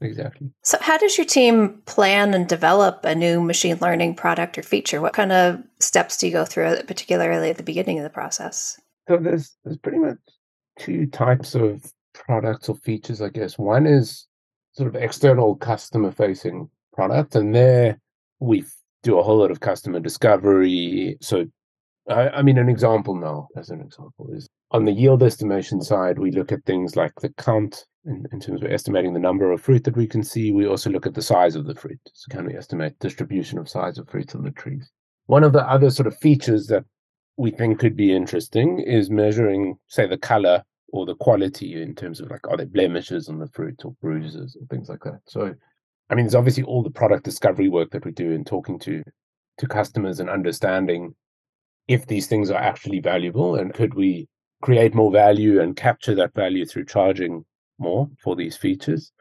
Exactly. 0.02 0.50
So, 0.64 0.78
how 0.82 0.98
does 0.98 1.18
your 1.18 1.26
team 1.26 1.82
plan 1.86 2.34
and 2.34 2.48
develop 2.48 3.06
a 3.06 3.16
new 3.16 3.40
machine 3.40 3.78
learning 3.80 4.16
product 4.16 4.58
or 4.58 4.64
feature? 4.64 5.00
What 5.00 5.14
kind 5.14 5.32
of 5.32 5.64
steps 5.80 6.18
do 6.18 6.28
you 6.28 6.34
go 6.34 6.46
through, 6.46 6.76
particularly 6.88 7.52
at 7.52 7.58
the 7.58 7.64
beginning 7.64 8.00
of 8.00 8.04
the 8.04 8.10
process? 8.10 8.80
So 9.08 9.18
there's 9.18 9.56
there's 9.64 9.78
pretty 9.78 10.00
much 10.00 10.18
two 10.80 11.08
types 11.08 11.56
of 11.56 11.92
products 12.14 12.70
or 12.70 12.76
features, 12.76 13.22
I 13.22 13.30
guess. 13.30 13.58
One 13.58 13.86
is 13.86 14.28
sort 14.74 14.88
of 14.88 15.02
external 15.02 15.56
customer 15.56 16.12
facing 16.12 16.70
product, 16.94 17.36
and 17.36 17.54
there 17.54 18.00
we 18.40 18.66
do 19.04 19.20
a 19.20 19.24
whole 19.24 19.38
lot 19.38 19.52
of 19.52 19.60
customer 19.60 20.00
discovery. 20.00 21.18
So, 21.22 21.46
I, 22.10 22.30
I 22.30 22.42
mean, 22.42 22.58
an 22.58 22.70
example 22.70 23.16
now, 23.16 23.48
as 23.58 23.70
an 23.70 23.82
example, 23.82 24.30
is 24.34 24.48
on 24.72 24.86
the 24.86 24.92
yield 24.92 25.22
estimation 25.22 25.82
side, 25.82 26.18
we 26.18 26.32
look 26.32 26.52
at 26.52 26.66
things 26.66 26.96
like 26.96 27.14
the 27.22 27.30
count 27.38 27.86
in, 28.06 28.26
in, 28.32 28.40
terms 28.40 28.64
of 28.64 28.72
estimating 28.72 29.14
the 29.14 29.20
number 29.20 29.52
of 29.52 29.62
fruit 29.62 29.84
that 29.84 29.96
we 29.96 30.08
can 30.08 30.24
see. 30.24 30.52
We 30.52 30.66
also 30.66 30.90
look 30.90 31.06
at 31.06 31.14
the 31.14 31.22
size 31.22 31.56
of 31.56 31.66
the 31.66 31.76
fruit. 31.76 32.00
So 32.14 32.36
can 32.36 32.46
we 32.46 32.56
estimate 32.56 32.98
distribution 33.00 33.60
of 33.60 33.70
size 33.70 33.98
of 33.98 34.10
fruit 34.10 34.36
on 34.36 34.44
the 34.44 34.52
trees? 34.52 34.90
One 35.28 35.44
of 35.44 35.54
the 35.54 35.66
other 35.70 35.90
sort 35.90 36.08
of 36.08 36.18
features 36.18 36.68
that 36.68 36.84
we 37.38 37.52
think 37.52 37.80
could 37.80 37.96
be 37.96 38.16
interesting 38.16 38.80
is 38.80 39.10
measuring, 39.10 39.78
say, 39.88 40.08
the 40.08 40.18
color 40.18 40.64
or 40.92 41.06
the 41.06 41.16
quality 41.16 41.82
in 41.82 41.96
terms 41.96 42.20
of 42.20 42.30
like, 42.30 42.48
are 42.48 42.58
there 42.58 42.66
blemishes 42.66 43.28
on 43.28 43.40
the 43.40 43.48
fruit 43.48 43.84
or 43.84 43.96
bruises 44.02 44.56
or 44.60 44.66
things 44.68 44.90
like 44.90 45.02
that? 45.04 45.20
So, 45.28 45.54
I 46.10 46.16
mean, 46.16 46.26
there's 46.26 46.36
obviously 46.36 46.64
all 46.64 46.84
the 46.84 46.92
product 46.92 47.24
discovery 47.24 47.70
work 47.70 47.90
that 47.92 48.06
we 48.06 48.12
do 48.12 48.32
in 48.32 48.44
talking 48.44 48.78
to 48.80 49.04
to 49.60 49.68
customers 49.68 50.20
and 50.20 50.30
understanding 50.30 51.14
if 51.88 52.08
these 52.08 52.28
things 52.28 52.50
are 52.50 52.62
actually 52.62 53.00
valuable 53.00 53.56
and 53.56 53.74
could 53.74 53.94
we 53.94 54.28
create 54.64 54.96
more 54.96 55.12
value 55.12 55.62
and 55.62 55.76
capture 55.76 56.16
that 56.16 56.34
value 56.34 56.66
through 56.66 56.86
charging 56.86 57.44
more 57.78 58.10
for 58.24 58.36
these 58.36 58.56
features. 58.56 59.12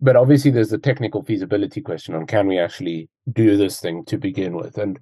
But 0.00 0.16
obviously, 0.16 0.50
there's 0.50 0.70
the 0.70 0.78
technical 0.78 1.22
feasibility 1.22 1.80
question 1.80 2.14
on 2.14 2.26
can 2.26 2.46
we 2.46 2.58
actually 2.58 3.08
do 3.32 3.56
this 3.56 3.80
thing 3.80 4.04
to 4.06 4.16
begin 4.16 4.54
with? 4.54 4.78
And 4.78 4.98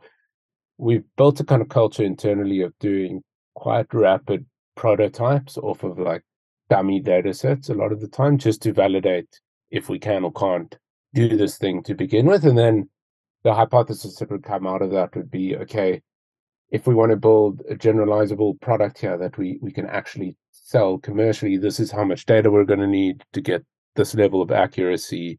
we've 0.79 1.05
built 1.17 1.41
a 1.41 1.45
kind 1.45 1.61
of 1.61 1.69
culture 1.69 2.05
internally 2.05 2.63
of 2.63 2.73
doing 2.79 3.23
quite 3.55 3.93
rapid 3.93 4.47
prototypes 4.77 5.59
off 5.59 5.83
of 5.83 5.99
like 5.99 6.23
dummy 6.71 7.01
data 7.01 7.35
sets 7.35 7.69
a 7.69 7.75
lot 7.75 7.93
of 7.93 8.01
the 8.01 8.09
time 8.09 8.39
just 8.39 8.63
to 8.63 8.73
validate 8.73 9.41
if 9.71 9.89
we 9.89 9.99
can 9.99 10.25
or 10.25 10.33
can't 10.33 10.79
do 11.15 11.37
this 11.37 11.59
thing 11.59 11.83
to 11.83 11.95
begin 11.95 12.27
with. 12.27 12.45
And 12.45 12.57
then 12.57 12.89
the 13.43 13.55
hypothesis 13.55 14.17
that 14.17 14.31
would 14.31 14.45
come 14.45 14.67
out 14.67 14.83
of 14.83 14.91
that 14.93 15.15
would 15.17 15.31
be 15.31 15.57
okay, 15.57 16.01
if 16.71 16.87
we 16.87 16.95
want 16.95 17.11
to 17.11 17.17
build 17.17 17.63
a 17.69 17.75
generalizable 17.75 18.61
product 18.61 18.99
here 18.99 19.17
that 19.19 19.39
we, 19.39 19.59
we 19.63 19.73
can 19.73 19.87
actually 19.87 20.37
sell 20.53 20.99
commercially, 20.99 21.57
this 21.57 21.81
is 21.81 21.91
how 21.91 22.05
much 22.05 22.27
data 22.27 22.51
we're 22.51 22.65
going 22.65 22.81
to 22.81 22.87
need 22.87 23.25
to 23.33 23.41
get 23.41 23.65
this 23.97 24.15
level 24.15 24.43
of 24.43 24.51
accuracy. 24.51 25.39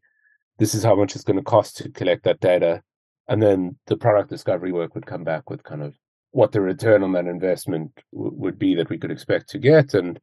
This 0.57 0.73
is 0.73 0.83
how 0.83 0.95
much 0.95 1.15
it's 1.15 1.23
going 1.23 1.37
to 1.37 1.43
cost 1.43 1.77
to 1.77 1.89
collect 1.91 2.23
that 2.23 2.39
data. 2.39 2.81
And 3.29 3.41
then 3.41 3.77
the 3.85 3.95
product 3.95 4.29
discovery 4.29 4.71
work 4.71 4.95
would 4.95 5.05
come 5.05 5.23
back 5.23 5.49
with 5.49 5.63
kind 5.63 5.83
of 5.83 5.95
what 6.31 6.51
the 6.51 6.61
return 6.61 7.03
on 7.03 7.11
that 7.13 7.27
investment 7.27 7.91
w- 8.11 8.33
would 8.35 8.57
be 8.57 8.73
that 8.75 8.89
we 8.89 8.97
could 8.97 9.11
expect 9.11 9.49
to 9.49 9.59
get. 9.59 9.93
And 9.93 10.19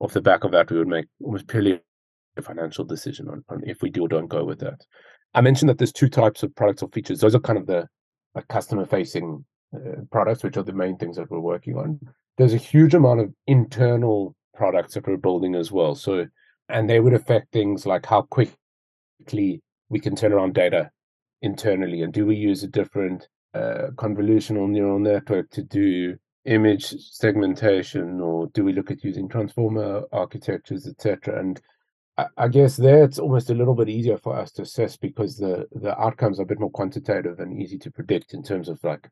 off 0.00 0.12
the 0.12 0.20
back 0.20 0.44
of 0.44 0.52
that, 0.52 0.70
we 0.70 0.78
would 0.78 0.86
make 0.86 1.06
almost 1.24 1.48
purely 1.48 1.80
a 2.36 2.42
financial 2.42 2.84
decision 2.84 3.28
on, 3.28 3.42
on 3.48 3.62
if 3.66 3.80
we 3.80 3.88
do 3.88 4.02
or 4.02 4.08
don't 4.08 4.28
go 4.28 4.44
with 4.44 4.60
that. 4.60 4.84
I 5.34 5.40
mentioned 5.40 5.70
that 5.70 5.78
there's 5.78 5.92
two 5.92 6.10
types 6.10 6.42
of 6.42 6.54
products 6.54 6.82
or 6.82 6.90
features. 6.90 7.20
Those 7.20 7.34
are 7.34 7.40
kind 7.40 7.58
of 7.58 7.66
the 7.66 7.88
like 8.34 8.48
customer 8.48 8.84
facing 8.84 9.44
uh, 9.74 10.02
products, 10.10 10.44
which 10.44 10.58
are 10.58 10.62
the 10.62 10.74
main 10.74 10.98
things 10.98 11.16
that 11.16 11.30
we're 11.30 11.40
working 11.40 11.76
on. 11.76 11.98
There's 12.36 12.54
a 12.54 12.58
huge 12.58 12.92
amount 12.92 13.20
of 13.20 13.32
internal 13.46 14.34
products 14.54 14.92
that 14.94 15.06
we're 15.06 15.16
building 15.16 15.54
as 15.54 15.72
well. 15.72 15.94
So, 15.94 16.26
and 16.68 16.88
they 16.88 17.00
would 17.00 17.14
affect 17.14 17.50
things 17.52 17.86
like 17.86 18.04
how 18.04 18.22
quickly 18.22 19.62
we 19.88 20.00
can 20.00 20.16
turn 20.16 20.32
around 20.32 20.52
data 20.52 20.90
internally, 21.42 22.02
and 22.02 22.12
do 22.12 22.24
we 22.26 22.36
use 22.36 22.62
a 22.62 22.68
different 22.68 23.28
uh, 23.54 23.88
convolutional 23.96 24.68
neural 24.68 24.98
network 24.98 25.50
to 25.50 25.62
do 25.62 26.16
image 26.44 26.86
segmentation, 26.98 28.20
or 28.20 28.48
do 28.48 28.64
we 28.64 28.72
look 28.72 28.90
at 28.90 29.04
using 29.04 29.28
transformer 29.28 30.02
architectures, 30.12 30.86
etc. 30.86 31.38
And 31.38 31.60
I, 32.16 32.26
I 32.36 32.48
guess 32.48 32.76
there 32.76 33.04
it's 33.04 33.18
almost 33.18 33.50
a 33.50 33.54
little 33.54 33.74
bit 33.74 33.88
easier 33.88 34.18
for 34.18 34.36
us 34.36 34.52
to 34.52 34.62
assess 34.62 34.96
because 34.96 35.36
the 35.36 35.66
the 35.72 35.98
outcomes 36.00 36.38
are 36.38 36.44
a 36.44 36.46
bit 36.46 36.60
more 36.60 36.70
quantitative 36.70 37.40
and 37.40 37.60
easy 37.60 37.78
to 37.78 37.90
predict 37.90 38.34
in 38.34 38.42
terms 38.42 38.68
of 38.68 38.82
like 38.82 39.08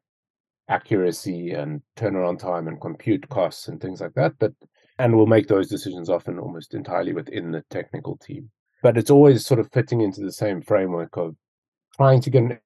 accuracy 0.69 1.51
and 1.53 1.83
turnaround 1.97 2.39
time 2.39 2.69
and 2.69 2.81
compute 2.81 3.29
costs 3.29 3.69
and 3.69 3.81
things 3.81 4.01
like 4.01 4.15
that. 4.15 4.33
But 4.39 4.53
and 4.99 5.17
we'll 5.17 5.27
make 5.27 5.49
those 5.49 5.69
decisions 5.69 6.11
often 6.11 6.39
almost 6.39 6.75
entirely 6.75 7.13
within 7.13 7.53
the 7.53 7.65
technical 7.71 8.17
team. 8.19 8.51
But 8.83 8.99
it's 8.99 9.11
always 9.11 9.47
sort 9.47 9.61
of 9.61 9.71
fitting 9.73 10.01
into 10.01 10.21
the 10.21 10.33
same 10.33 10.63
framework 10.63 11.17
of 11.17 11.37
trying 12.01 12.23
to 12.23 12.31
get 12.31 12.43
an 12.45 12.59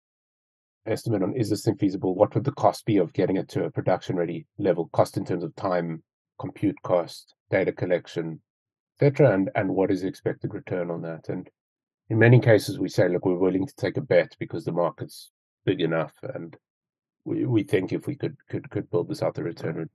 estimate 0.86 1.20
on 1.20 1.34
is 1.34 1.50
this 1.50 1.64
thing 1.64 1.76
feasible? 1.76 2.14
What 2.14 2.32
would 2.34 2.44
the 2.44 2.52
cost 2.52 2.86
be 2.86 2.98
of 2.98 3.12
getting 3.12 3.36
it 3.36 3.48
to 3.48 3.64
a 3.64 3.70
production 3.70 4.14
ready 4.14 4.46
level? 4.58 4.88
Cost 4.92 5.16
in 5.16 5.24
terms 5.24 5.42
of 5.42 5.56
time, 5.56 6.04
compute 6.38 6.76
cost, 6.84 7.34
data 7.50 7.72
collection, 7.72 8.40
etc. 8.94 9.34
And 9.34 9.50
and 9.56 9.70
what 9.70 9.90
is 9.90 10.02
the 10.02 10.06
expected 10.06 10.54
return 10.54 10.88
on 10.88 11.02
that? 11.02 11.28
And 11.28 11.50
in 12.10 12.18
many 12.20 12.38
cases, 12.38 12.78
we 12.78 12.88
say, 12.88 13.08
look, 13.08 13.26
we're 13.26 13.34
willing 13.34 13.66
to 13.66 13.74
take 13.74 13.96
a 13.96 14.00
bet 14.00 14.36
because 14.38 14.64
the 14.64 14.70
market's 14.70 15.32
big 15.64 15.80
enough 15.80 16.12
and 16.34 16.56
we, 17.24 17.44
we 17.44 17.64
think 17.64 17.92
if 17.92 18.06
we 18.06 18.14
could 18.14 18.36
could 18.48 18.70
could 18.70 18.88
build 18.88 19.08
this 19.08 19.20
out, 19.20 19.34
the 19.34 19.42
return 19.42 19.78
would 19.78 19.90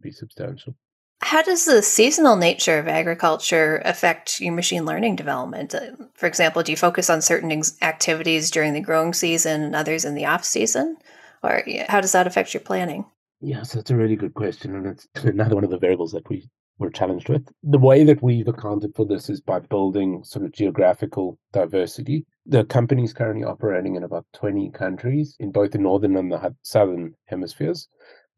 be 0.00 0.10
substantial. 0.10 0.74
How 1.22 1.40
does 1.40 1.66
the 1.66 1.82
seasonal 1.82 2.34
nature 2.34 2.78
of 2.78 2.88
agriculture 2.88 3.80
affect 3.84 4.40
your 4.40 4.52
machine 4.52 4.84
learning 4.84 5.14
development? 5.14 5.72
Uh, 5.72 5.92
for 6.14 6.26
example, 6.26 6.64
do 6.64 6.72
you 6.72 6.76
focus 6.76 7.08
on 7.08 7.22
certain 7.22 7.52
ex- 7.52 7.76
activities 7.80 8.50
during 8.50 8.72
the 8.72 8.80
growing 8.80 9.14
season 9.14 9.62
and 9.62 9.76
others 9.76 10.04
in 10.04 10.14
the 10.14 10.26
off 10.26 10.44
season, 10.44 10.96
or 11.42 11.62
how 11.88 12.00
does 12.00 12.12
that 12.12 12.26
affect 12.26 12.52
your 12.52 12.60
planning? 12.60 13.04
Yes, 13.40 13.72
that's 13.72 13.90
a 13.90 13.96
really 13.96 14.16
good 14.16 14.34
question, 14.34 14.74
and 14.74 14.86
it's 14.86 15.06
another 15.24 15.54
one 15.54 15.62
of 15.64 15.70
the 15.70 15.78
variables 15.78 16.10
that 16.10 16.28
we 16.28 16.50
were 16.78 16.90
challenged 16.90 17.28
with. 17.28 17.48
The 17.62 17.78
way 17.78 18.02
that 18.02 18.20
we've 18.20 18.48
accounted 18.48 18.94
for 18.96 19.06
this 19.06 19.30
is 19.30 19.40
by 19.40 19.60
building 19.60 20.24
sort 20.24 20.44
of 20.44 20.52
geographical 20.52 21.38
diversity. 21.52 22.26
The 22.46 22.64
company 22.64 23.04
is 23.04 23.12
currently 23.12 23.44
operating 23.44 23.94
in 23.94 24.02
about 24.02 24.26
20 24.34 24.72
countries 24.72 25.36
in 25.38 25.52
both 25.52 25.70
the 25.70 25.78
northern 25.78 26.16
and 26.16 26.32
the 26.32 26.54
southern 26.62 27.14
hemispheres. 27.26 27.88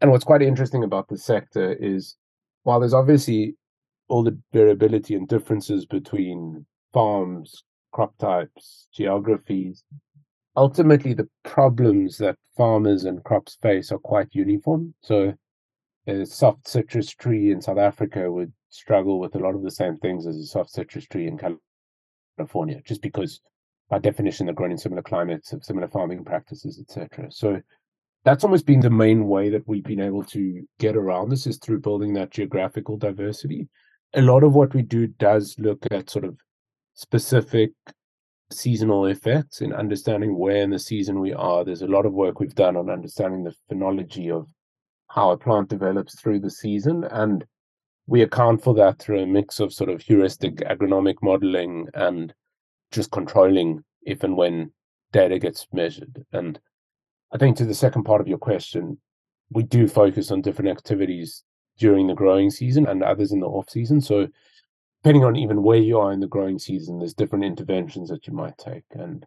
And 0.03 0.11
what's 0.11 0.25
quite 0.25 0.43
interesting 0.43 0.85
about 0.85 1.09
the 1.09 1.17
sector 1.17 1.73
is 1.73 2.17
while 2.65 2.81
there's 2.81 2.95
obviously 2.95 3.57
all 4.09 4.23
the 4.23 4.39
variability 4.53 5.15
and 5.15 5.29
differences 5.29 5.87
between 5.87 6.67
farms, 6.93 7.65
crop 7.93 8.17
types, 8.19 8.89
geographies, 8.93 9.85
ultimately 10.57 11.15
the 11.15 11.29
problems 11.45 12.19
that 12.19 12.37
farmers 12.57 13.05
and 13.05 13.25
crops 13.25 13.57
face 13.63 13.93
are 13.93 13.99
quite 13.99 14.29
uniform. 14.33 14.95
So 15.03 15.35
a 16.07 16.27
soft 16.27 16.69
citrus 16.69 17.11
tree 17.11 17.51
in 17.51 17.61
South 17.61 17.79
Africa 17.79 18.31
would 18.31 18.53
struggle 18.69 19.19
with 19.21 19.35
a 19.35 19.39
lot 19.39 19.55
of 19.55 19.63
the 19.63 19.71
same 19.71 19.97
things 19.97 20.27
as 20.27 20.37
a 20.37 20.45
soft 20.45 20.71
citrus 20.71 21.07
tree 21.07 21.27
in 21.27 21.39
California, 22.39 22.81
just 22.85 23.03
because 23.03 23.41
by 23.89 23.99
definition 23.99 24.47
they're 24.47 24.55
grown 24.55 24.73
in 24.73 24.79
similar 24.79 25.03
climates, 25.03 25.55
similar 25.63 25.89
farming 25.89 26.25
practices, 26.25 26.79
etc. 26.81 27.31
So 27.31 27.61
that's 28.25 28.45
almost 28.45 28.67
been 28.67 28.81
the 28.81 28.91
main 28.91 29.29
way 29.29 29.51
that 29.51 29.67
we've 29.67 29.85
been 29.85 30.01
able 30.01 30.25
to 30.25 30.67
get 30.79 30.97
around 30.97 31.29
this 31.29 31.47
is 31.47 31.59
through 31.59 31.81
building 31.81 32.15
that 32.15 32.31
geographical 32.31 32.97
diversity. 32.97 33.69
A 34.15 34.23
lot 34.23 34.43
of 34.43 34.55
what 34.55 34.75
we 34.75 34.83
do 34.83 35.07
does 35.07 35.57
look 35.59 35.85
at 35.91 36.09
sort 36.09 36.25
of 36.25 36.39
specific 36.95 37.73
seasonal 38.51 39.07
effects 39.07 39.61
in 39.61 39.73
understanding 39.73 40.39
where 40.39 40.63
in 40.63 40.71
the 40.71 40.79
season 40.79 41.21
we 41.21 41.33
are. 41.33 41.65
There's 41.65 41.83
a 41.83 41.87
lot 41.87 42.07
of 42.07 42.13
work 42.13 42.41
we've 42.41 42.55
done 42.55 42.77
on 42.77 42.89
understanding 42.89 43.45
the 43.45 43.55
phenology 43.71 44.31
of 44.31 44.49
how 45.09 45.31
a 45.31 45.37
plant 45.37 45.69
develops 45.69 46.19
through 46.21 46.41
the 46.41 46.51
season. 46.51 47.05
And 47.05 47.45
we 48.07 48.23
account 48.23 48.63
for 48.63 48.75
that 48.75 48.99
through 48.99 49.21
a 49.21 49.27
mix 49.27 49.61
of 49.61 49.73
sort 49.73 49.91
of 49.91 50.01
heuristic 50.01 50.57
agronomic 50.57 51.17
modeling 51.23 51.89
and 51.95 52.33
just 52.91 53.11
controlling 53.11 53.83
if 54.03 54.23
and 54.23 54.37
when 54.37 54.73
data 55.13 55.39
gets 55.39 55.67
measured. 55.73 56.25
And 56.33 56.59
I 57.35 57.39
think 57.39 57.57
to 57.57 57.65
the 57.65 57.75
second 57.75 58.05
part 58.05 58.21
of 58.21 58.29
your 58.29 58.39
question, 58.39 58.97
we 59.51 59.65
do 59.65 59.89
focus 59.89 60.31
on 60.31 60.41
different 60.41 60.71
activities 60.71 61.43
during 61.79 62.07
the 62.07 62.15
growing 62.15 62.49
season 62.49 62.87
and 62.87 63.03
others 63.03 63.33
in 63.33 63.41
the 63.41 63.49
off 63.49 63.69
season. 63.69 64.01
So 64.01 64.29
depending 65.03 65.25
on 65.25 65.35
even 65.35 65.65
where 65.65 65.79
you 65.79 65.99
are 65.99 66.13
in 66.13 66.21
the 66.21 66.29
growing 66.29 66.61
season, 66.61 66.99
there's 66.99 67.13
different 67.13 67.45
interventions 67.45 68.09
that 68.11 68.29
you 68.29 68.33
might 68.33 68.57
take. 68.57 68.85
And 68.93 69.27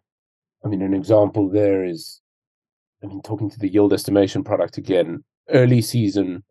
I 0.64 0.68
mean, 0.68 0.80
an 0.80 0.94
example 0.94 1.50
there 1.50 1.84
is, 1.84 2.22
I 3.04 3.06
mean, 3.06 3.20
talking 3.20 3.50
to 3.50 3.58
the 3.58 3.68
yield 3.68 3.92
estimation 3.92 4.42
product 4.42 4.78
again, 4.78 5.22
early 5.50 5.82
season 5.82 6.44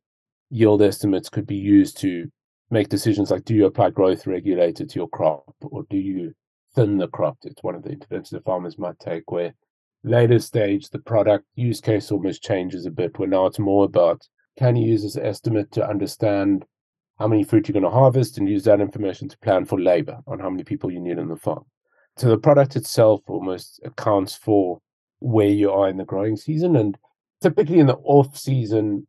yield 0.50 0.82
estimates 0.82 1.30
could 1.30 1.48
be 1.48 1.58
used 1.58 1.98
to 1.98 2.32
make 2.70 2.89
decisions 2.89 3.32
like 3.32 3.46
do 3.46 3.56
you 3.56 3.65
apply 3.65 3.89
growth 3.89 4.28
regulator 4.28 4.86
to 4.86 4.96
your 4.96 5.10
crop 5.10 5.43
or 5.62 5.84
do 5.89 5.98
you 5.98 6.34
thin 6.76 6.98
the 6.98 7.08
crop? 7.08 7.38
It's 7.43 7.63
one 7.63 7.76
of 7.76 7.84
the 7.84 7.89
interventions 7.89 8.30
the 8.30 8.41
farmers 8.41 8.78
might 8.78 9.00
take 9.00 9.32
where 9.32 9.54
later 10.03 10.39
stage 10.39 10.89
the 10.89 10.99
product 10.99 11.45
use 11.55 11.81
case 11.81 12.12
almost 12.12 12.43
changes 12.43 12.86
a 12.86 12.91
bit 12.91 13.17
where 13.17 13.27
now 13.27 13.45
it's 13.45 13.60
more 13.60 13.86
about 13.86 14.21
can 14.57 14.75
you 14.75 14.88
use 14.88 15.03
this 15.03 15.17
estimate 15.17 15.71
to 15.71 15.88
understand 15.88 16.65
how 17.19 17.27
many 17.27 17.43
fruit 17.43 17.67
you're 17.67 17.73
going 17.73 17.83
to 17.83 17.89
harvest 17.89 18.38
and 18.38 18.49
use 18.49 18.63
that 18.63 18.79
information 18.79 19.27
to 19.27 19.38
plan 19.39 19.65
for 19.65 19.79
labor 19.79 20.19
on 20.27 20.39
how 20.39 20.49
many 20.49 20.63
people 20.63 20.91
you 20.91 20.99
need 20.99 21.17
on 21.17 21.27
the 21.27 21.36
farm. 21.36 21.63
So 22.17 22.29
the 22.29 22.38
product 22.38 22.75
itself 22.75 23.21
almost 23.27 23.79
accounts 23.83 24.36
for 24.36 24.79
where 25.19 25.47
you 25.47 25.71
are 25.71 25.89
in 25.89 25.97
the 25.97 26.05
growing 26.05 26.38
season 26.38 26.75
and 26.75 26.97
typically 27.41 27.79
in 27.79 27.88
the 27.88 27.97
off 28.03 28.38
season, 28.38 29.07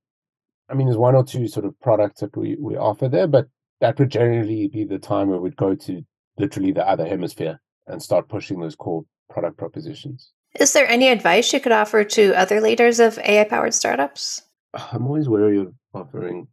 I 0.71 0.75
mean, 0.75 0.87
there's 0.87 0.99
one 0.99 1.15
or 1.15 1.25
two 1.25 1.49
sort 1.49 1.67
of 1.67 1.79
products 1.81 2.21
that 2.21 2.37
we, 2.37 2.57
we 2.59 2.77
offer 2.77 3.09
there, 3.09 3.27
but 3.27 3.47
that 3.81 3.99
would 3.99 4.11
generally 4.11 4.69
be 4.69 4.85
the 4.85 4.99
time 4.99 5.29
where 5.29 5.41
we'd 5.41 5.57
go 5.57 5.75
to 5.75 6.03
literally 6.39 6.73
the 6.73 6.87
other 6.87 7.07
hemisphere 7.07 7.61
and 7.87 8.03
start 8.03 8.29
pushing 8.29 8.61
those 8.61 8.77
core 8.77 9.05
product 9.31 9.57
propositions. 9.57 10.33
Is 10.59 10.73
there 10.73 10.89
any 10.89 11.09
advice 11.09 11.53
you 11.53 11.61
could 11.61 11.71
offer 11.71 12.03
to 12.03 12.35
other 12.35 12.61
leaders 12.61 12.99
of 12.99 13.17
AI 13.21 13.45
powered 13.45 13.75
startups? 13.75 14.43
Uh, 14.75 14.89
I'm 14.91 15.07
always 15.07 15.29
wary 15.29 15.59
of 15.61 15.73
offering 15.95 16.49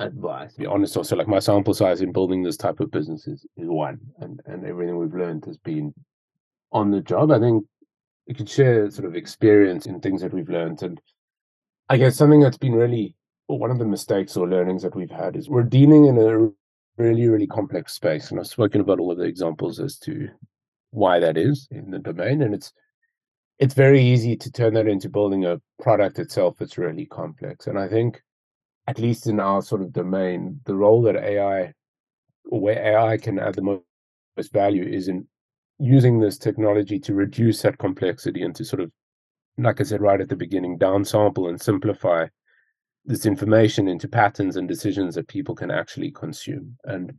advice. 0.00 0.54
To 0.54 0.60
be 0.60 0.66
honest, 0.66 0.96
also 0.96 1.14
like 1.14 1.28
my 1.28 1.38
sample 1.38 1.72
size 1.72 2.00
in 2.00 2.10
building 2.10 2.42
this 2.42 2.56
type 2.56 2.80
of 2.80 2.90
business 2.90 3.28
is, 3.28 3.46
is 3.56 3.68
one, 3.68 4.00
and 4.18 4.40
and 4.46 4.64
everything 4.66 4.98
we've 4.98 5.14
learned 5.14 5.44
has 5.44 5.56
been 5.56 5.94
on 6.72 6.90
the 6.90 7.00
job. 7.00 7.30
I 7.30 7.38
think 7.38 7.64
we 8.26 8.34
could 8.34 8.48
share 8.48 8.90
sort 8.90 9.06
of 9.06 9.14
experience 9.14 9.86
in 9.86 10.00
things 10.00 10.20
that 10.22 10.34
we've 10.34 10.48
learned, 10.48 10.82
and 10.82 11.00
I 11.88 11.98
guess 11.98 12.16
something 12.16 12.40
that's 12.40 12.58
been 12.58 12.74
really 12.74 13.14
one 13.46 13.70
of 13.70 13.78
the 13.78 13.84
mistakes 13.84 14.36
or 14.36 14.48
learnings 14.48 14.82
that 14.82 14.96
we've 14.96 15.10
had 15.10 15.36
is 15.36 15.48
we're 15.48 15.62
dealing 15.62 16.06
in 16.06 16.18
a 16.18 16.50
really 17.00 17.28
really 17.28 17.46
complex 17.46 17.92
space, 17.92 18.32
and 18.32 18.40
I've 18.40 18.48
spoken 18.48 18.80
about 18.80 18.98
all 18.98 19.12
of 19.12 19.18
the 19.18 19.24
examples 19.24 19.78
as 19.78 19.96
to 20.00 20.28
why 20.90 21.20
that 21.20 21.36
is 21.36 21.68
in 21.70 21.92
the 21.92 22.00
domain, 22.00 22.42
and 22.42 22.52
it's 22.52 22.72
it's 23.58 23.74
very 23.74 24.02
easy 24.02 24.36
to 24.36 24.50
turn 24.50 24.74
that 24.74 24.86
into 24.86 25.08
building 25.08 25.44
a 25.46 25.60
product 25.80 26.18
itself 26.18 26.56
that's 26.58 26.78
really 26.78 27.06
complex, 27.06 27.66
and 27.66 27.78
I 27.78 27.88
think 27.88 28.20
at 28.86 28.98
least 28.98 29.26
in 29.26 29.40
our 29.40 29.62
sort 29.62 29.82
of 29.82 29.92
domain, 29.92 30.60
the 30.64 30.76
role 30.76 31.02
that 31.02 31.16
AI 31.16 31.72
or 32.50 32.60
where 32.60 32.78
AI 32.78 33.16
can 33.16 33.38
add 33.38 33.54
the 33.54 33.62
most 34.36 34.52
value 34.52 34.84
is 34.84 35.08
in 35.08 35.26
using 35.78 36.20
this 36.20 36.38
technology 36.38 36.98
to 37.00 37.14
reduce 37.14 37.62
that 37.62 37.78
complexity 37.78 38.42
and 38.42 38.54
to 38.54 38.64
sort 38.64 38.80
of, 38.80 38.90
like 39.58 39.80
I 39.80 39.84
said 39.84 40.00
right 40.00 40.20
at 40.20 40.28
the 40.28 40.36
beginning, 40.36 40.78
downsample 40.78 41.48
and 41.48 41.60
simplify 41.60 42.26
this 43.04 43.26
information 43.26 43.88
into 43.88 44.08
patterns 44.08 44.56
and 44.56 44.68
decisions 44.68 45.14
that 45.14 45.28
people 45.28 45.54
can 45.54 45.70
actually 45.70 46.10
consume. 46.12 46.76
And 46.84 47.12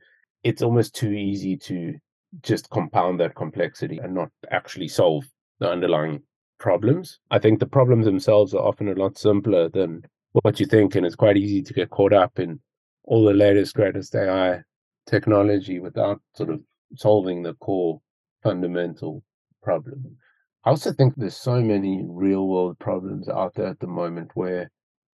it's 0.43 0.61
almost 0.61 0.95
too 0.95 1.11
easy 1.11 1.57
to 1.57 1.95
just 2.41 2.69
compound 2.69 3.19
that 3.19 3.35
complexity 3.35 3.97
and 3.97 4.13
not 4.13 4.29
actually 4.51 4.87
solve 4.87 5.25
the 5.59 5.69
underlying 5.69 6.21
problems. 6.59 7.19
I 7.31 7.39
think 7.39 7.59
the 7.59 7.67
problems 7.67 8.05
themselves 8.05 8.53
are 8.53 8.63
often 8.63 8.89
a 8.89 8.93
lot 8.93 9.17
simpler 9.17 9.69
than 9.69 10.03
what 10.31 10.59
you 10.59 10.65
think, 10.65 10.95
and 10.95 11.05
it's 11.05 11.15
quite 11.15 11.37
easy 11.37 11.61
to 11.61 11.73
get 11.73 11.89
caught 11.89 12.13
up 12.13 12.39
in 12.39 12.59
all 13.03 13.25
the 13.25 13.33
latest, 13.33 13.75
greatest 13.75 14.15
AI 14.15 14.61
technology 15.05 15.79
without 15.79 16.21
sort 16.35 16.49
of 16.49 16.61
solving 16.95 17.41
the 17.41 17.53
core 17.55 18.01
fundamental 18.43 19.23
problem. 19.63 20.17
I 20.65 20.71
also 20.71 20.91
think 20.91 21.13
there's 21.15 21.37
so 21.37 21.61
many 21.61 22.03
real 22.07 22.47
world 22.47 22.77
problems 22.79 23.29
out 23.29 23.53
there 23.55 23.67
at 23.67 23.79
the 23.79 23.87
moment 23.87 24.31
where 24.33 24.69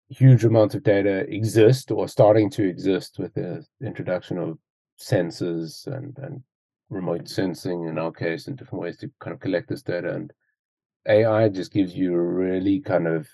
huge 0.09 0.44
amounts 0.44 0.74
of 0.74 0.83
data 0.83 1.26
exist 1.33 1.90
or 1.90 2.09
starting 2.09 2.50
to 2.50 2.68
exist 2.68 3.18
with 3.18 3.35
the 3.35 3.64
introduction 3.85 4.38
of 4.38 4.59
sensors 5.00 5.87
and, 5.87 6.16
and 6.18 6.42
remote 6.88 7.29
sensing 7.29 7.87
in 7.88 7.98
our 7.98 8.12
case 8.12 8.46
and 8.46 8.57
different 8.57 8.83
ways 8.83 8.96
to 8.98 9.11
kind 9.20 9.35
of 9.35 9.40
collect 9.40 9.68
this 9.68 9.83
data. 9.83 10.12
And 10.12 10.33
AI 11.08 11.48
just 11.48 11.72
gives 11.72 11.94
you 11.94 12.14
a 12.14 12.22
really 12.22 12.80
kind 12.80 13.06
of 13.06 13.28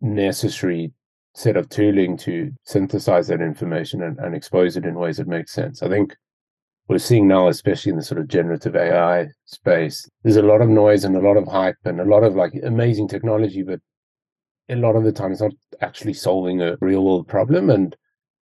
necessary 0.00 0.92
set 1.34 1.56
of 1.56 1.68
tooling 1.68 2.16
to 2.18 2.50
synthesize 2.64 3.28
that 3.28 3.40
information 3.40 4.02
and, 4.02 4.18
and 4.18 4.34
expose 4.34 4.76
it 4.76 4.84
in 4.84 4.94
ways 4.94 5.16
that 5.16 5.28
make 5.28 5.48
sense. 5.48 5.82
I 5.82 5.88
think 5.88 6.14
we're 6.88 6.98
seeing 6.98 7.26
now, 7.26 7.48
especially 7.48 7.90
in 7.90 7.96
the 7.96 8.02
sort 8.02 8.20
of 8.20 8.28
generative 8.28 8.76
AI 8.76 9.28
space, 9.46 10.08
there's 10.22 10.36
a 10.36 10.42
lot 10.42 10.60
of 10.60 10.68
noise 10.68 11.04
and 11.04 11.16
a 11.16 11.20
lot 11.20 11.36
of 11.36 11.46
hype 11.46 11.76
and 11.84 12.00
a 12.00 12.04
lot 12.04 12.24
of 12.24 12.34
like 12.34 12.52
amazing 12.62 13.08
technology, 13.08 13.62
but 13.62 13.80
a 14.68 14.76
lot 14.76 14.96
of 14.96 15.04
the 15.04 15.12
time 15.12 15.32
it's 15.32 15.40
not 15.40 15.52
actually 15.80 16.12
solving 16.12 16.60
a 16.60 16.76
real 16.80 17.04
world 17.04 17.28
problem. 17.28 17.70
And 17.70 17.96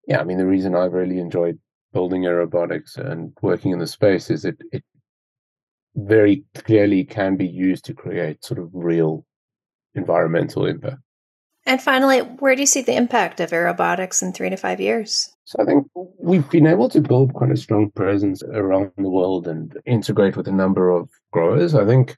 yeah, 0.07 0.21
I 0.21 0.25
mean, 0.25 0.39
the 0.39 0.47
reason 0.47 0.75
I've 0.75 0.93
really 0.93 1.19
enjoyed 1.19 1.59
building 1.93 2.23
Aerobotics 2.23 2.97
and 2.99 3.33
working 3.43 3.73
in 3.73 3.79
the 3.79 3.87
space 3.87 4.31
is 4.31 4.43
that 4.43 4.57
it 4.73 4.85
very 5.97 6.45
clearly 6.55 7.05
can 7.05 7.37
be 7.37 7.47
used 7.47 7.85
to 7.87 7.95
create 7.95 8.45
sort 8.45 8.61
of 8.61 8.71
real 8.73 9.25
environmental 9.95 10.67
impact. 10.67 11.01
And 11.65 11.83
finally, 11.83 12.21
where 12.21 12.55
do 12.55 12.63
you 12.63 12.67
see 12.67 12.83
the 12.83 12.95
impact 12.95 13.41
of 13.41 13.51
aerobotics 13.51 14.23
in 14.23 14.33
three 14.33 14.51
to 14.51 14.57
five 14.57 14.81
years? 14.81 15.29
So 15.45 15.61
I 15.61 15.65
think 15.65 15.89
we've 16.19 16.49
been 16.49 16.67
able 16.67 16.89
to 16.91 17.01
build 17.01 17.35
quite 17.35 17.51
a 17.51 17.57
strong 17.57 17.91
presence 17.91 18.43
around 18.45 18.93
the 18.97 19.11
world 19.11 19.49
and 19.49 19.77
integrate 19.85 20.37
with 20.37 20.47
a 20.47 20.53
number 20.53 20.91
of 20.91 21.09
growers. 21.33 21.75
I 21.75 21.85
think 21.85 22.17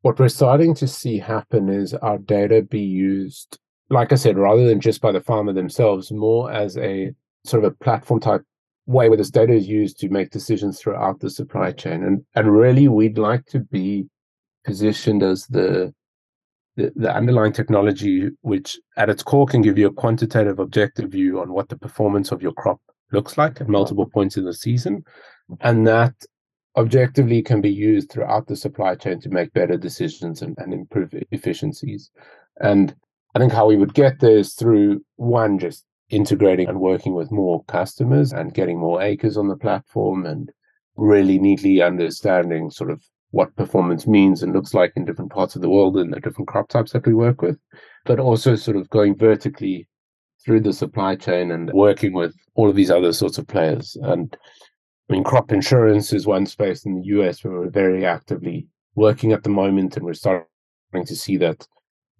what 0.00 0.18
we're 0.18 0.28
starting 0.28 0.74
to 0.76 0.88
see 0.88 1.18
happen 1.18 1.68
is 1.68 1.92
our 1.94 2.16
data 2.16 2.62
be 2.62 2.80
used, 2.80 3.58
like 3.90 4.12
I 4.12 4.16
said, 4.16 4.38
rather 4.38 4.66
than 4.66 4.80
just 4.80 5.02
by 5.02 5.12
the 5.12 5.20
farmer 5.20 5.52
themselves, 5.52 6.10
more 6.10 6.50
as 6.50 6.78
a 6.78 7.12
sort 7.44 7.64
of 7.64 7.72
a 7.72 7.84
platform 7.84 8.20
type 8.20 8.42
way 8.86 9.08
where 9.08 9.18
this 9.18 9.30
data 9.30 9.52
is 9.52 9.68
used 9.68 9.98
to 10.00 10.08
make 10.08 10.30
decisions 10.30 10.80
throughout 10.80 11.20
the 11.20 11.30
supply 11.30 11.72
chain. 11.72 12.02
And 12.02 12.24
and 12.34 12.52
really 12.52 12.88
we'd 12.88 13.18
like 13.18 13.46
to 13.46 13.60
be 13.60 14.06
positioned 14.64 15.22
as 15.22 15.46
the 15.46 15.94
the, 16.76 16.92
the 16.96 17.14
underlying 17.14 17.52
technology, 17.52 18.30
which 18.42 18.78
at 18.96 19.10
its 19.10 19.22
core 19.22 19.46
can 19.46 19.62
give 19.62 19.78
you 19.78 19.88
a 19.88 19.92
quantitative, 19.92 20.58
objective 20.58 21.10
view 21.10 21.40
on 21.40 21.52
what 21.52 21.68
the 21.68 21.76
performance 21.76 22.32
of 22.32 22.42
your 22.42 22.52
crop 22.52 22.80
looks 23.12 23.36
like 23.36 23.60
at 23.60 23.68
multiple 23.68 24.06
points 24.06 24.36
in 24.36 24.44
the 24.44 24.54
season. 24.54 25.04
And 25.60 25.86
that 25.86 26.14
objectively 26.76 27.42
can 27.42 27.60
be 27.60 27.72
used 27.72 28.10
throughout 28.10 28.46
the 28.46 28.56
supply 28.56 28.94
chain 28.94 29.20
to 29.20 29.28
make 29.28 29.52
better 29.52 29.76
decisions 29.76 30.42
and, 30.42 30.56
and 30.58 30.72
improve 30.72 31.12
efficiencies. 31.32 32.10
And 32.60 32.94
I 33.34 33.38
think 33.38 33.52
how 33.52 33.66
we 33.66 33.76
would 33.76 33.94
get 33.94 34.20
there 34.20 34.38
is 34.38 34.54
through 34.54 35.04
one, 35.16 35.58
just 35.58 35.84
integrating 36.10 36.68
and 36.68 36.80
working 36.80 37.14
with 37.14 37.30
more 37.30 37.64
customers 37.64 38.32
and 38.32 38.54
getting 38.54 38.78
more 38.78 39.00
acres 39.00 39.36
on 39.36 39.48
the 39.48 39.56
platform 39.56 40.26
and 40.26 40.50
really 40.96 41.38
neatly 41.38 41.80
understanding 41.80 42.70
sort 42.70 42.90
of 42.90 43.02
what 43.30 43.54
performance 43.56 44.06
means 44.06 44.42
and 44.42 44.52
looks 44.52 44.74
like 44.74 44.92
in 44.96 45.04
different 45.04 45.30
parts 45.30 45.54
of 45.54 45.62
the 45.62 45.70
world 45.70 45.96
and 45.96 46.12
the 46.12 46.20
different 46.20 46.48
crop 46.48 46.68
types 46.68 46.92
that 46.92 47.06
we 47.06 47.14
work 47.14 47.42
with, 47.42 47.58
but 48.04 48.18
also 48.18 48.56
sort 48.56 48.76
of 48.76 48.90
going 48.90 49.16
vertically 49.16 49.88
through 50.44 50.60
the 50.60 50.72
supply 50.72 51.14
chain 51.14 51.52
and 51.52 51.70
working 51.72 52.12
with 52.12 52.34
all 52.54 52.68
of 52.68 52.74
these 52.74 52.90
other 52.90 53.12
sorts 53.12 53.38
of 53.38 53.46
players. 53.46 53.96
And 54.02 54.36
I 55.08 55.12
mean, 55.12 55.24
crop 55.24 55.52
insurance 55.52 56.12
is 56.12 56.26
one 56.26 56.46
space 56.46 56.84
in 56.84 56.94
the 56.96 57.06
US 57.18 57.44
where 57.44 57.54
we're 57.54 57.70
very 57.70 58.04
actively 58.04 58.66
working 58.94 59.32
at 59.32 59.44
the 59.44 59.50
moment, 59.50 59.96
and 59.96 60.04
we're 60.04 60.14
starting 60.14 60.46
to 60.92 61.16
see 61.16 61.36
that 61.36 61.66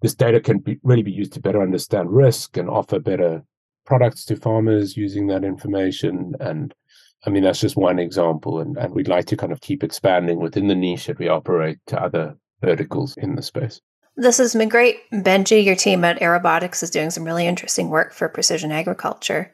this 0.01 0.15
data 0.15 0.39
can 0.39 0.59
be, 0.59 0.79
really 0.83 1.03
be 1.03 1.11
used 1.11 1.33
to 1.33 1.41
better 1.41 1.61
understand 1.61 2.11
risk 2.11 2.57
and 2.57 2.69
offer 2.69 2.99
better 2.99 3.43
products 3.85 4.25
to 4.25 4.35
farmers 4.35 4.95
using 4.95 5.27
that 5.27 5.43
information 5.43 6.33
and 6.39 6.73
I 7.23 7.29
mean, 7.29 7.43
that's 7.43 7.59
just 7.59 7.75
one 7.75 7.99
example, 7.99 8.59
and, 8.59 8.75
and 8.77 8.95
we'd 8.95 9.07
like 9.07 9.25
to 9.25 9.37
kind 9.37 9.51
of 9.51 9.61
keep 9.61 9.83
expanding 9.83 10.39
within 10.39 10.65
the 10.67 10.73
niche 10.73 11.05
that 11.05 11.19
we 11.19 11.27
operate 11.27 11.77
to 11.87 12.01
other 12.01 12.35
verticals 12.61 13.15
in 13.17 13.35
the 13.35 13.43
space. 13.43 13.79
This 14.17 14.39
has 14.39 14.55
been 14.55 14.69
great. 14.69 14.97
Benji, 15.11 15.63
your 15.63 15.75
team 15.75 16.03
at 16.03 16.19
Aerobotics 16.19 16.81
is 16.81 16.89
doing 16.89 17.11
some 17.11 17.23
really 17.23 17.45
interesting 17.47 17.89
work 17.89 18.13
for 18.13 18.27
precision 18.27 18.71
agriculture. 18.71 19.53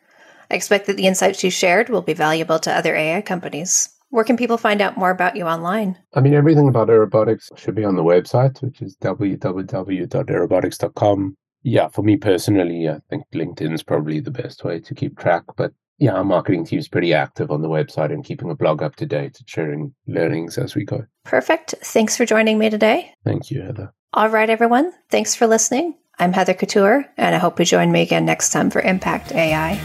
I 0.50 0.56
expect 0.56 0.88
that 0.88 0.96
the 0.98 1.06
insights 1.08 1.44
you 1.44 1.52
shared 1.52 1.90
will 1.90 2.02
be 2.02 2.14
valuable 2.14 2.58
to 2.60 2.74
other 2.74 2.96
AI 2.96 3.22
companies. 3.22 3.90
Where 4.10 4.24
can 4.24 4.38
people 4.38 4.58
find 4.58 4.82
out 4.82 4.96
more 4.98 5.12
about 5.12 5.36
you 5.36 5.44
online? 5.44 5.98
I 6.14 6.22
mean, 6.22 6.34
everything 6.34 6.70
about 6.70 6.88
Aerobotics 6.88 7.50
should 7.58 7.76
be 7.76 7.84
on 7.84 7.98
the 7.98 8.04
website, 8.04 8.62
which 8.62 8.82
is 8.82 8.96
www.aerobotics.com. 9.02 11.38
Yeah, 11.68 11.90
for 11.90 12.02
me 12.02 12.16
personally, 12.16 12.88
I 12.88 13.02
think 13.10 13.26
LinkedIn 13.36 13.74
is 13.74 13.84
probably 13.84 14.22
the 14.22 14.32
best 14.32 14.64
way 14.64 14.80
to 14.80 14.96
keep 14.96 15.20
track, 15.20 15.44
but 15.58 15.74
yeah, 15.98 16.14
our 16.14 16.24
marketing 16.24 16.66
team 16.66 16.80
is 16.80 16.88
pretty 16.88 17.14
active 17.14 17.52
on 17.52 17.62
the 17.62 17.68
website 17.68 18.14
and 18.14 18.24
keeping 18.24 18.48
the 18.48 18.56
blog 18.56 18.82
up 18.82 18.96
to 18.96 19.06
date 19.06 19.38
and 19.38 19.50
sharing 19.50 19.94
learnings 20.08 20.58
as 20.58 20.76
we 20.76 20.86
go. 20.86 21.04
Perfect. 21.26 21.76
Thanks 21.82 22.16
for 22.16 22.26
joining 22.26 22.58
me 22.58 22.70
today. 22.70 23.14
Thank 23.26 23.52
you, 23.52 23.64
Heather. 23.64 23.94
All 24.14 24.30
right, 24.30 24.50
everyone. 24.50 24.94
Thanks 25.10 25.36
for 25.36 25.46
listening. 25.46 25.98
I'm 26.18 26.32
Heather 26.32 26.54
Couture, 26.54 27.06
and 27.18 27.36
I 27.36 27.38
hope 27.38 27.60
you 27.60 27.66
join 27.66 27.92
me 27.92 28.02
again 28.02 28.24
next 28.24 28.52
time 28.52 28.70
for 28.70 28.80
Impact 28.80 29.34
AI. 29.34 29.76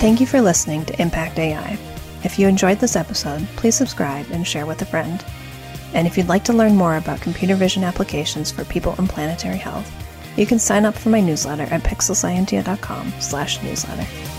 Thank 0.00 0.20
you 0.20 0.26
for 0.26 0.40
listening 0.40 0.84
to 0.86 1.00
Impact 1.00 1.38
AI. 1.38 1.78
If 2.24 2.36
you 2.36 2.48
enjoyed 2.48 2.80
this 2.80 2.96
episode, 2.96 3.46
please 3.54 3.76
subscribe 3.76 4.26
and 4.32 4.44
share 4.44 4.66
with 4.66 4.82
a 4.82 4.86
friend. 4.86 5.24
And 5.94 6.06
if 6.06 6.18
you'd 6.18 6.28
like 6.28 6.44
to 6.44 6.52
learn 6.52 6.76
more 6.76 6.96
about 6.96 7.20
computer 7.20 7.54
vision 7.54 7.84
applications 7.84 8.50
for 8.50 8.64
people 8.64 8.94
and 8.98 9.08
planetary 9.08 9.58
health, 9.58 9.90
you 10.36 10.44
can 10.44 10.58
sign 10.58 10.84
up 10.84 10.94
for 10.94 11.08
my 11.08 11.20
newsletter 11.20 11.62
at 11.64 11.82
pixelscientia.com 11.82 13.12
slash 13.20 13.62
newsletter. 13.62 14.33